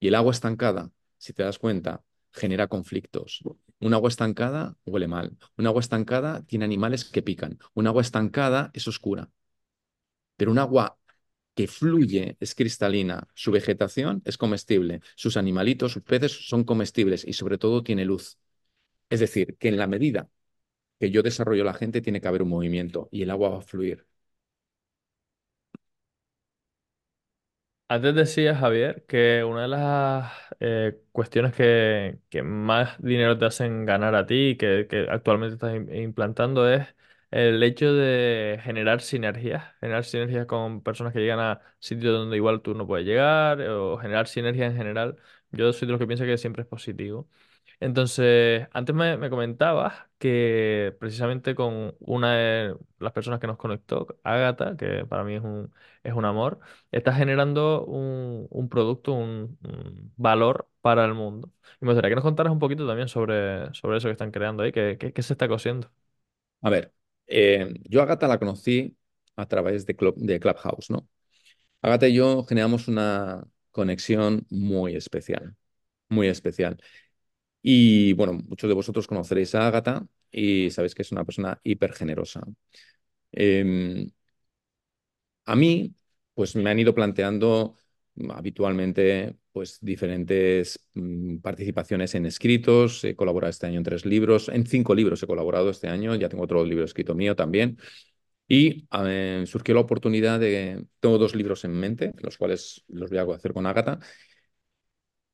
[0.00, 2.02] Y el agua estancada, si te das cuenta,
[2.32, 3.40] genera conflictos.
[3.80, 5.36] Un agua estancada huele mal.
[5.56, 7.58] Un agua estancada tiene animales que pican.
[7.74, 9.30] Un agua estancada es oscura.
[10.36, 10.98] Pero un agua
[11.56, 13.28] que fluye es cristalina.
[13.34, 15.02] Su vegetación es comestible.
[15.16, 18.38] Sus animalitos, sus peces son comestibles y sobre todo tiene luz.
[19.10, 20.30] Es decir, que en la medida
[21.00, 23.62] que yo desarrollo la gente tiene que haber un movimiento y el agua va a
[23.62, 24.06] fluir.
[27.88, 33.86] Antes decía Javier que una de las eh, cuestiones que, que más dinero te hacen
[33.86, 36.84] ganar a ti y que, que actualmente estás im- implantando es
[37.36, 42.62] el hecho de generar sinergias, generar sinergias con personas que llegan a sitios donde igual
[42.62, 45.16] tú no puedes llegar o generar sinergias en general.
[45.52, 47.28] Yo soy de los que piensa que siempre es positivo.
[47.80, 54.06] Entonces, antes me, me comentabas que precisamente con una de las personas que nos conectó,
[54.22, 55.72] Ágata, que para mí es un,
[56.02, 56.58] es un amor,
[56.90, 59.58] está generando un, un producto, un,
[60.16, 61.50] valor para el mundo.
[61.80, 64.62] Y me gustaría que nos contaras un poquito también sobre, sobre eso que están creando
[64.62, 65.90] ahí, qué, qué, qué se está cosiendo.
[66.62, 66.94] A ver,
[67.26, 68.96] eh, yo a Agatha la conocí
[69.36, 71.08] a través de, Club- de Clubhouse, ¿no?
[71.82, 75.56] Agatha y yo generamos una conexión muy especial,
[76.08, 76.78] muy especial.
[77.62, 81.92] Y bueno, muchos de vosotros conoceréis a Agatha y sabéis que es una persona hiper
[81.94, 82.42] generosa.
[83.32, 84.10] Em,
[85.44, 85.94] a mí,
[86.34, 87.76] pues me han ido planteando
[88.30, 93.02] habitualmente pues diferentes mm, participaciones en escritos.
[93.04, 96.28] He colaborado este año en tres libros, en cinco libros he colaborado este año, ya
[96.28, 97.78] tengo otro libro escrito mío también.
[98.46, 103.18] Y eh, surgió la oportunidad de, tengo dos libros en mente, los cuales los voy
[103.18, 103.98] a hacer con Agatha,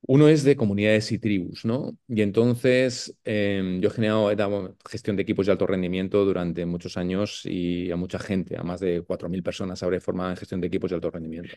[0.02, 1.96] uno es de comunidades y tribus, ¿no?
[2.06, 6.64] Y entonces eh, yo he generado, he dado gestión de equipos de alto rendimiento durante
[6.64, 10.60] muchos años y a mucha gente, a más de 4.000 personas habré formado en gestión
[10.60, 11.54] de equipos de alto rendimiento.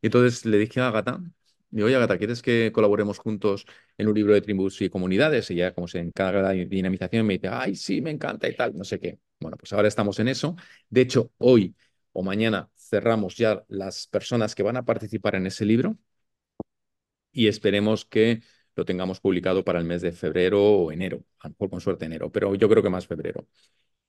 [0.00, 1.20] Y entonces le dije a Agata,
[1.72, 3.66] digo, oye Agata, ¿quieres que colaboremos juntos
[3.98, 5.50] en un libro de tribus y comunidades?
[5.50, 8.76] Y ya como se encarga de dinamización me dice, ay, sí, me encanta y tal,
[8.76, 9.18] no sé qué.
[9.40, 10.56] Bueno, pues ahora estamos en eso.
[10.90, 11.74] De hecho, hoy
[12.12, 15.98] o mañana cerramos ya las personas que van a participar en ese libro
[17.32, 18.42] y esperemos que
[18.74, 22.06] lo tengamos publicado para el mes de febrero o enero, a lo mejor con suerte
[22.06, 23.46] enero, pero yo creo que más febrero.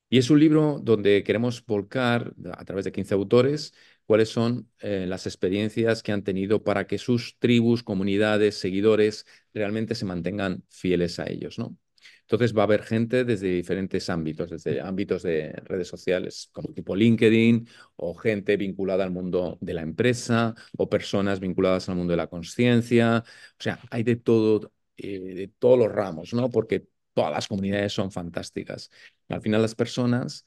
[0.09, 3.73] Y es un libro donde queremos volcar a través de 15 autores
[4.05, 9.95] cuáles son eh, las experiencias que han tenido para que sus tribus, comunidades, seguidores realmente
[9.95, 11.77] se mantengan fieles a ellos, ¿no?
[12.21, 16.95] Entonces va a haber gente desde diferentes ámbitos, desde ámbitos de redes sociales como tipo
[16.95, 22.17] LinkedIn o gente vinculada al mundo de la empresa o personas vinculadas al mundo de
[22.17, 23.23] la conciencia.
[23.59, 26.49] O sea, hay de todo, eh, de todos los ramos, ¿no?
[26.49, 28.89] Porque todas las comunidades son fantásticas.
[29.33, 30.45] Al final las personas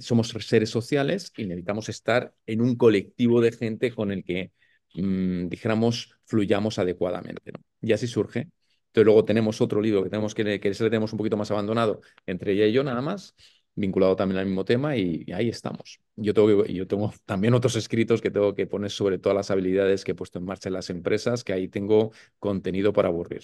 [0.00, 4.52] somos seres sociales y necesitamos estar en un colectivo de gente con el que,
[4.94, 7.52] mmm, dijéramos, fluyamos adecuadamente.
[7.80, 8.48] Y así surge.
[8.88, 12.00] Entonces luego tenemos otro libro que tenemos que, que le tenemos un poquito más abandonado,
[12.26, 13.34] entre ella y yo nada más,
[13.74, 16.00] vinculado también al mismo tema y, y ahí estamos.
[16.16, 20.04] Yo tengo, yo tengo también otros escritos que tengo que poner sobre todas las habilidades
[20.04, 23.42] que he puesto en marcha en las empresas, que ahí tengo contenido para aburrir.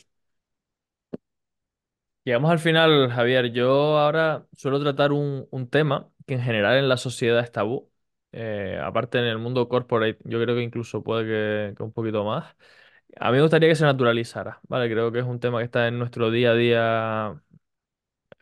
[2.29, 3.53] Llegamos al final, Javier.
[3.53, 7.91] Yo ahora suelo tratar un, tema que en general en la sociedad es tabú.
[8.33, 12.55] Eh, aparte en el mundo corporate, yo creo que incluso puede que, un poquito más.
[13.19, 14.91] A mí me gustaría que se naturalizara, ¿vale?
[14.91, 17.43] Creo que es un tema que está en nuestro día a día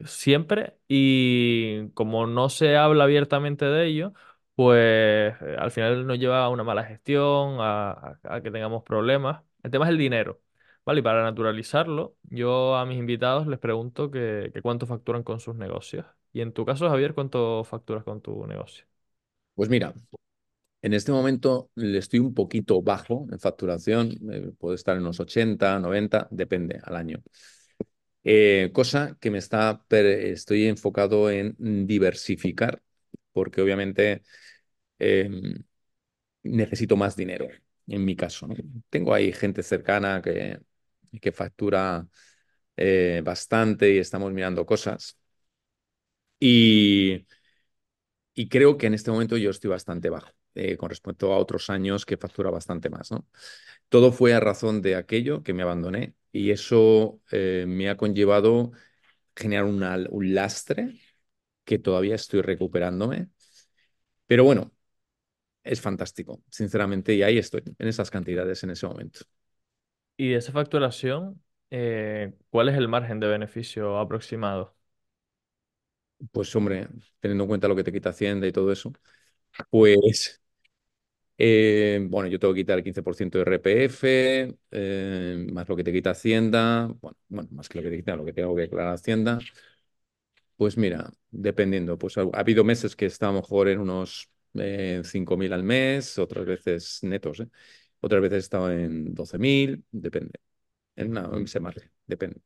[0.05, 4.12] siempre y como no se habla abiertamente de ello,
[4.55, 9.43] pues eh, al final nos lleva a una mala gestión, a que tengamos problemas.
[9.62, 10.41] El tema es el dinero,
[10.87, 11.01] ¿vale?
[11.01, 15.57] Y para naturalizarlo, yo a mis invitados les pregunto que, que cuánto facturan con sus
[15.57, 16.07] negocios.
[16.32, 18.87] Y en tu caso, Javier, ¿cuánto facturas con tu negocio?
[19.55, 19.95] Pues mira,
[20.82, 25.20] En este momento le estoy un poquito bajo en facturación, eh, puede estar en unos
[25.20, 27.22] 80, 90, depende al año.
[28.24, 31.55] Eh, cosa que me está, estoy enfocado en
[31.87, 32.82] diversificar,
[33.32, 34.22] porque obviamente
[34.99, 35.28] eh,
[36.43, 37.49] necesito más dinero,
[37.87, 38.49] en mi caso.
[38.91, 40.61] Tengo ahí gente cercana que,
[41.21, 42.07] que factura
[42.77, 45.19] eh, bastante y estamos mirando cosas.
[46.41, 47.27] Y,
[48.35, 50.31] y creo que en este momento yo estoy bastante bajo.
[50.55, 53.27] eh, con respecto a otros años que factura bastante más, ¿no?
[53.91, 58.73] Todo fue a razón de aquello que me abandoné y eso eh, me ha conllevado
[59.37, 61.01] generar un lastre
[61.64, 63.29] que todavía estoy recuperándome.
[64.27, 64.73] Pero bueno,
[65.64, 69.21] es fantástico, sinceramente, y ahí estoy, en esas cantidades en ese momento.
[70.17, 74.77] Y de esa facturación, eh, ¿cuál es el margen de beneficio aproximado?
[76.33, 76.89] Pues hombre,
[77.21, 78.93] teniendo en cuenta lo que te quita Hacienda y todo eso,
[79.71, 80.43] pues
[81.39, 85.93] eh, bueno, yo tengo que quitar el 15% de RPF, eh, más lo que te
[85.93, 89.39] quita Hacienda, bueno, más que lo que te quita, lo que tengo que declarar Hacienda.
[90.57, 94.31] Pues mira, dependiendo, pues ha, ha habido meses que está a lo mejor en unos
[94.55, 97.49] eh, 5.000 al mes, otras veces netos, ¿eh?
[98.07, 100.40] Otras veces he estado en 12.000, depende.
[100.96, 102.40] En, una, en ese margen, depende.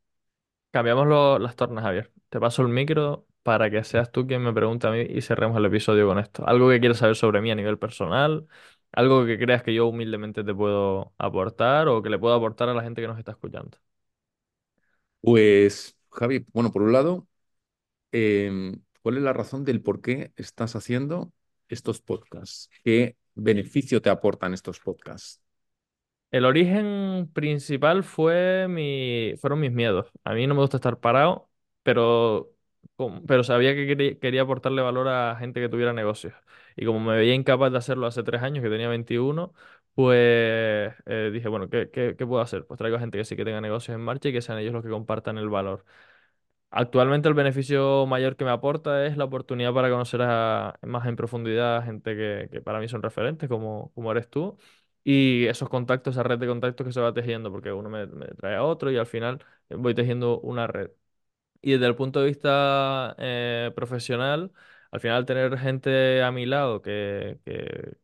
[0.70, 2.12] Cambiamos lo- las tornas, Javier.
[2.28, 5.56] Te paso el micro para que seas tú quien me pregunte a mí y cerremos
[5.56, 6.46] el episodio con esto.
[6.46, 8.46] Algo que quieras saber sobre mí a nivel personal,
[8.92, 12.74] algo que creas que yo humildemente te puedo aportar o que le puedo aportar a
[12.74, 13.78] la gente que nos está escuchando.
[15.20, 17.28] Pues, Javi, bueno, por un lado,
[18.12, 21.32] em, ¿cuál es la razón del por qué estás haciendo
[21.68, 22.70] estos podcasts?
[22.84, 25.40] ¿Qué beneficio te aportan estos podcasts?
[26.30, 30.10] El origen principal fue mi, fueron mis miedos.
[30.24, 31.50] A mí no me gusta estar parado,
[31.82, 32.52] pero,
[33.26, 36.34] pero sabía que quería, aportarle valor a gente que tuviera negocios.
[36.76, 39.52] Y como me veía incapaz de hacerlo hace tres años, que tenía 21,
[39.94, 42.64] pues eh, dije, bueno, ¿qué, qué, qué puedo hacer?
[42.66, 44.72] Pues traigo a gente que sí que tenga negocios en marcha y que sean ellos
[44.72, 45.84] los que compartan el valor.
[46.72, 51.16] Actualmente el beneficio mayor que me aporta es la oportunidad para conocer a, más en
[51.16, 54.56] profundidad a gente que, que para mí son referentes, como, como eres tú,
[55.04, 58.56] y esos contactos, esa red de contactos que se va tejiendo, porque uno me, trae
[58.56, 60.90] a otro y al final voy tejiendo una red.
[61.62, 64.52] Y desde el punto de vista eh, profesional,
[64.92, 67.96] al final tener gente a mi lado que, que,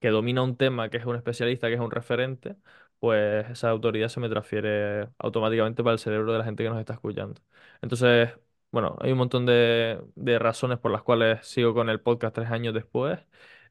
[0.00, 2.56] que domina un tema, que es un especialista, que es un referente,
[2.98, 6.78] pues esa autoridad se me transfiere automáticamente para el cerebro de la gente que nos
[6.80, 7.40] está escuchando.
[7.82, 8.30] Entonces,
[8.70, 12.50] bueno, hay un montón de, de razones por las cuales sigo con el podcast tres
[12.50, 13.20] años después.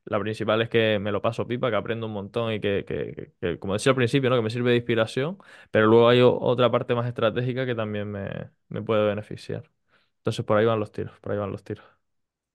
[0.06, 3.14] La principal es que me lo paso pipa, que aprendo un montón y que, que-
[3.14, 4.36] que- que, como decía al principio, ¿no?
[4.36, 5.38] que me sirve de inspiración,
[5.72, 9.72] pero luego hay otra parte más estratégica que también me, me puede beneficiar.
[10.18, 11.86] Entonces, por ahí van los tiros, por ahí van los tiros.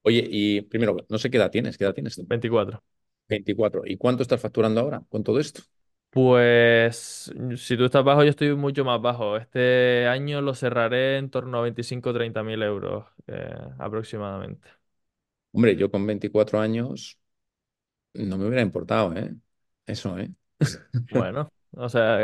[0.03, 2.25] Oye, y primero, no sé qué edad tienes, ¿qué edad tienes tú?
[2.27, 2.83] 24.
[3.29, 3.83] 24.
[3.87, 5.63] ¿Y cuánto estás facturando ahora con todo esto?
[6.11, 9.37] Pues si tú estás bajo, yo estoy mucho más bajo.
[9.37, 14.67] Este año lo cerraré en torno a 25 o 30 mil euros eh, aproximadamente.
[15.53, 17.19] Hombre, yo con 24 años
[18.19, 19.35] no me hubiera importado, ¿eh?
[19.87, 20.31] Eso, ¿eh?
[21.09, 22.19] Bueno, o sea,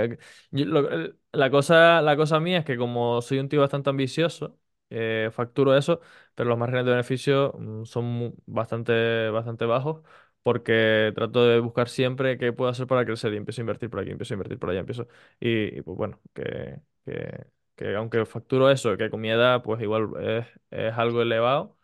[1.32, 4.58] la cosa, la cosa mía es que como soy un tío bastante ambicioso,
[4.90, 6.00] eh, facturo eso,
[6.34, 10.02] pero los márgenes de beneficio mm, son bastante, bastante bajos
[10.42, 14.00] porque trato de buscar siempre qué puedo hacer para crecer y empiezo a invertir por
[14.00, 15.06] aquí, empiezo a invertir por allá, empiezo.
[15.40, 19.80] Y, y, pues bueno, que, que, que aunque facturo eso, que con mi edad pues
[19.82, 21.78] igual es, es algo elevado,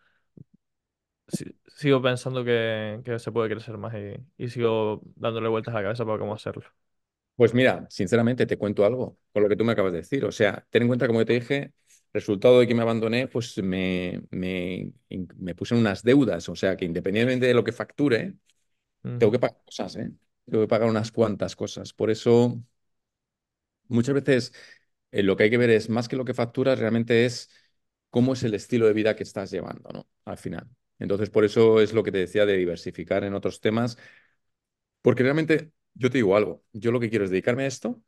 [1.66, 5.82] sigo pensando que, que se puede crecer más y, y sigo dándole vueltas a la
[5.84, 6.64] cabeza para cómo hacerlo.
[7.36, 10.24] Pues mira, sinceramente te cuento algo con lo que tú me acabas de decir.
[10.24, 11.72] O sea, ten en cuenta, como yo te dije,
[12.12, 14.92] resultado de que me abandoné, pues me, me,
[15.36, 16.48] me puse en unas deudas.
[16.48, 18.34] O sea, que independientemente de lo que facture,
[19.18, 20.12] tengo que pagar cosas, ¿eh?
[20.46, 21.92] Tengo que pagar unas cuantas cosas.
[21.94, 22.62] Por eso,
[23.88, 24.52] muchas veces
[25.10, 27.50] eh, lo que hay que ver es, más que lo que facturas, realmente es
[28.10, 30.08] cómo es el estilo de vida que estás llevando, ¿no?
[30.24, 30.68] Al final.
[30.98, 33.98] Entonces, por eso es lo que te decía de diversificar en otros temas,
[35.02, 38.00] porque realmente yo te digo algo, yo lo que quiero es dedicarme a esto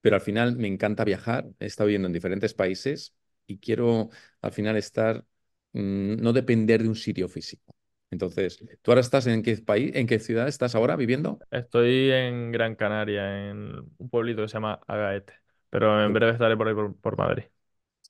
[0.00, 1.46] pero al final me encanta viajar.
[1.58, 3.14] He estado viviendo en diferentes países
[3.46, 5.24] y quiero al final estar,
[5.72, 7.74] mm, no depender de un sitio físico.
[8.10, 11.42] Entonces, ¿tú ahora estás en qué país, en qué ciudad estás ahora viviendo?
[11.50, 15.32] Estoy en Gran Canaria, en un pueblito que se llama Agaete,
[15.70, 17.44] pero en breve estaré por ahí por, por Madrid.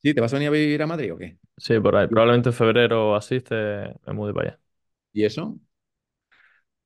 [0.03, 0.15] ¿Sí?
[0.15, 1.39] ¿Te vas a venir a vivir a Madrid o qué?
[1.57, 2.07] Sí, por ahí.
[2.07, 3.55] Probablemente en febrero o así te-
[4.07, 4.61] me mude para allá.
[5.13, 5.59] ¿Y eso?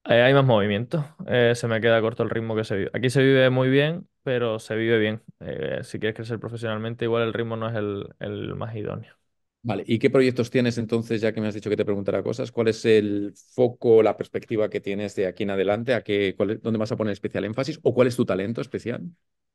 [0.04, 1.04] Eh, hay más movimiento.
[1.28, 2.90] eh, se me queda corto el ritmo que se vive.
[2.92, 5.22] Aquí se vive muy bien, pero se vive bien.
[5.40, 9.14] Eh, si quieres crecer profesionalmente, igual el ritmo no es el, el más idóneo.
[9.64, 12.50] Vale, ¿y qué proyectos tienes entonces, ya que me has dicho que te preguntara cosas?
[12.50, 15.94] ¿Cuál es el foco, la perspectiva que tienes de aquí en adelante?
[15.94, 17.78] ¿A qué, cuál dónde vas a poner especial énfasis?
[17.84, 19.02] ¿O cuál es tu talento especial?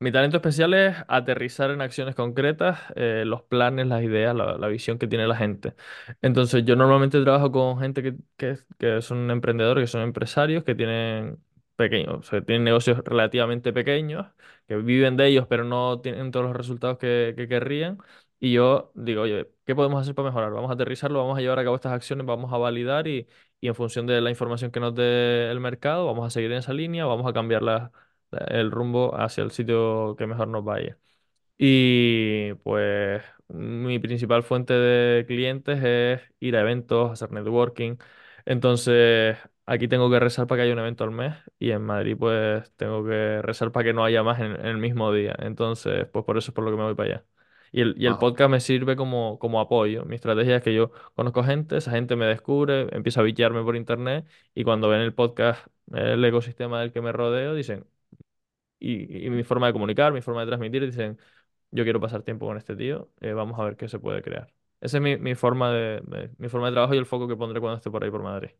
[0.00, 4.68] Mi talento especial es aterrizar en acciones concretas eh, los planes, las ideas, la, la
[4.68, 5.74] visión que tiene la gente.
[6.22, 10.76] Entonces, yo normalmente trabajo con gente que, que, que son emprendedores, que son empresarios, que
[10.76, 11.42] tienen
[11.74, 14.26] pequeños, o sea, tienen negocios relativamente pequeños,
[14.68, 17.98] que viven de ellos, pero no tienen todos los resultados que, que querrían.
[18.38, 20.52] Y yo digo, oye, ¿qué podemos hacer para mejorar?
[20.52, 23.26] Vamos a aterrizarlo, vamos a llevar a cabo estas acciones, vamos a validar y,
[23.60, 26.58] y en función de la información que nos dé el mercado, vamos a seguir en
[26.58, 27.92] esa línea, vamos a cambiar la- la-
[28.48, 30.98] el rumbo hacia el sitio que mejor nos vaya.
[31.58, 37.96] Y pues mi principal fuente de clientes es ir a eventos, hacer networking.
[38.46, 42.16] Entonces, aquí tengo que rezar para que haya un evento al mes y en Madrid
[42.18, 45.34] pues tengo que rezar para que no haya más en, en el mismo día.
[45.40, 47.26] Entonces, pues por eso es por lo que me voy para allá.
[47.70, 50.04] Y el, y el podcast me sirve como, como apoyo.
[50.06, 53.76] Mi estrategia es que yo conozco gente, esa gente me descubre, empieza a bichearme por
[53.76, 57.86] internet y cuando ven el podcast, el ecosistema del que me rodeo, dicen,
[58.78, 61.18] y, y mi forma de comunicar, mi forma de transmitir, dicen
[61.72, 64.52] yo quiero pasar tiempo con este tío, eh, vamos a ver qué se puede crear.
[64.80, 66.02] Esa es mi, mi forma de,
[66.38, 68.50] mi forma de trabajo y el foco que pondré cuando esté por ahí por Madrid,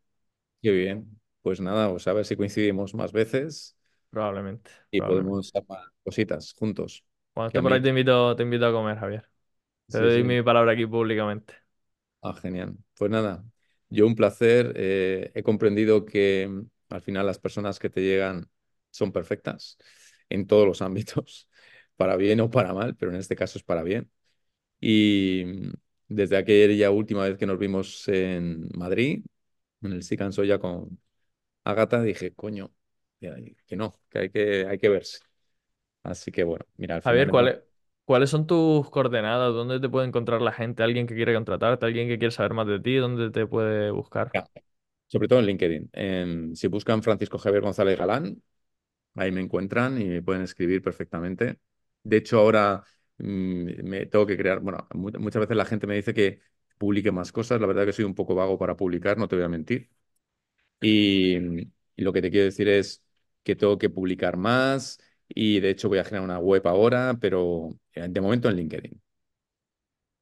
[0.63, 1.21] qué bien.
[1.43, 3.77] Pues nada, pues a ver si coincidimos más veces
[4.11, 5.03] probablemente, y probablemente.
[5.03, 7.05] podemos más cositas juntos.
[7.33, 9.29] Cuando esté por ahí te invito, te invito a comer, Javier.
[9.91, 10.25] Te sí, doy sí.
[10.25, 11.55] mi palabra aquí públicamente.
[12.23, 12.77] Ah, genial.
[12.97, 13.45] Pues nada,
[13.91, 14.73] yo un placer.
[14.77, 16.63] eh, he comprendido que mm,
[16.95, 18.51] al final las personas que te llegan
[18.91, 19.79] son perfectas
[20.31, 21.49] en todos los ámbitos,
[21.97, 24.11] para bien o para mal, pero en este caso es para bien.
[24.81, 25.73] Y mm,
[26.09, 29.25] desde aquella última vez que nos vimos en Madrid,
[29.83, 31.01] en el Sican Soya con
[31.65, 32.73] Ágata, dije, coño,
[33.67, 35.21] que no, que hay que, hay que verse.
[36.03, 37.51] Así que bueno, mira, al Javier, final hemos...
[37.51, 37.61] ¿cuáles,
[38.05, 39.55] cuáles son tus coordenadas?
[39.55, 40.83] ¿Dónde te puede encontrar la gente?
[40.83, 41.87] ¿Alguien que quiere contratarte?
[41.87, 42.97] ¿Alguien que quiere saber más de ti?
[42.97, 44.37] ¿Dónde te puede buscar?
[45.07, 45.91] Sobre todo en LinkedIn.
[45.93, 48.43] En- si buscan Francisco Javier González Galán,
[49.19, 51.59] Ahí me encuentran y me pueden escribir perfectamente.
[52.05, 52.85] De hecho, ahora
[53.19, 56.41] mm, me tengo que crear, bueno, mu- muchas veces la gente me dice que
[56.79, 57.61] publique más cosas.
[57.61, 59.91] La verdad que soy un poco vago para publicar, no te voy a mentir.
[60.81, 61.37] Y,
[61.97, 63.05] y lo que te quiero decir es
[63.45, 67.71] que tengo que publicar más y de hecho voy a generar una web ahora, pero
[67.95, 69.03] eh, de momento en LinkedIn.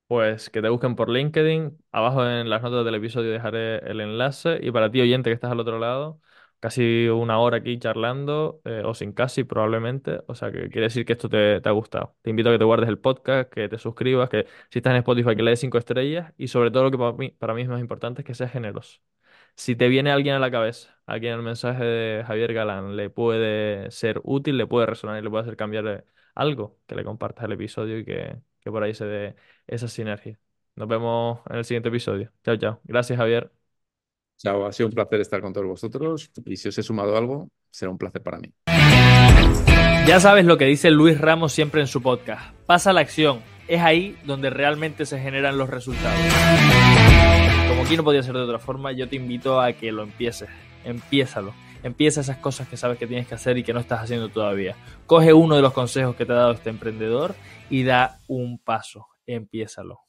[0.09, 1.77] Pues que te busquen por LinkedIn.
[1.91, 4.59] Abajo en las notas del episodio dejaré el enlace.
[4.63, 6.21] Y para ti, oyente que estás al otro lado,
[6.61, 10.21] casi una hora aquí charlando, eh, o sin casi probablemente.
[10.27, 12.17] O sea que quiere decir que esto te, te ha gustado.
[12.23, 14.99] Te invito a que te guardes el podcast, que te suscribas, que si estás en
[14.99, 16.33] Spotify, que le des cinco estrellas.
[16.37, 18.53] Y sobre todo lo que para mí, para mí es más importante es que seas
[18.53, 19.01] generoso.
[19.55, 23.11] Si te viene alguien a la cabeza, a quien el mensaje de Javier Galán le
[23.11, 26.05] puede ser útil, le puede resonar y le puede hacer cambiar eh,
[26.35, 29.37] algo, que le compartas el episodio y que, que por ahí se dé
[29.67, 30.39] esa sinergia.
[30.75, 32.33] Nos vemos en el siguiente episodio.
[32.45, 32.81] Chao, chao.
[32.85, 33.56] Gracias, Javier.
[34.39, 37.49] Chao, ha sido un placer estar con todos vosotros y si os he sumado algo,
[37.71, 38.53] será un placer para mí.
[40.07, 42.55] Ya sabes lo que dice Luis Ramos siempre en su podcast.
[42.67, 43.41] Pasa la acción.
[43.67, 46.21] Es ahí donde realmente se generan los resultados.
[47.69, 50.49] Como aquí no podía ser de otra forma, yo te invito a que lo empieces.
[50.85, 51.55] Empiézalo.
[51.83, 54.77] Empieza esas cosas que sabes que tienes que hacer y que no estás haciendo todavía.
[55.07, 57.35] Coge uno de los consejos que te ha dado este emprendedor
[57.71, 59.07] y da un paso.
[59.27, 60.01] Empiézalo.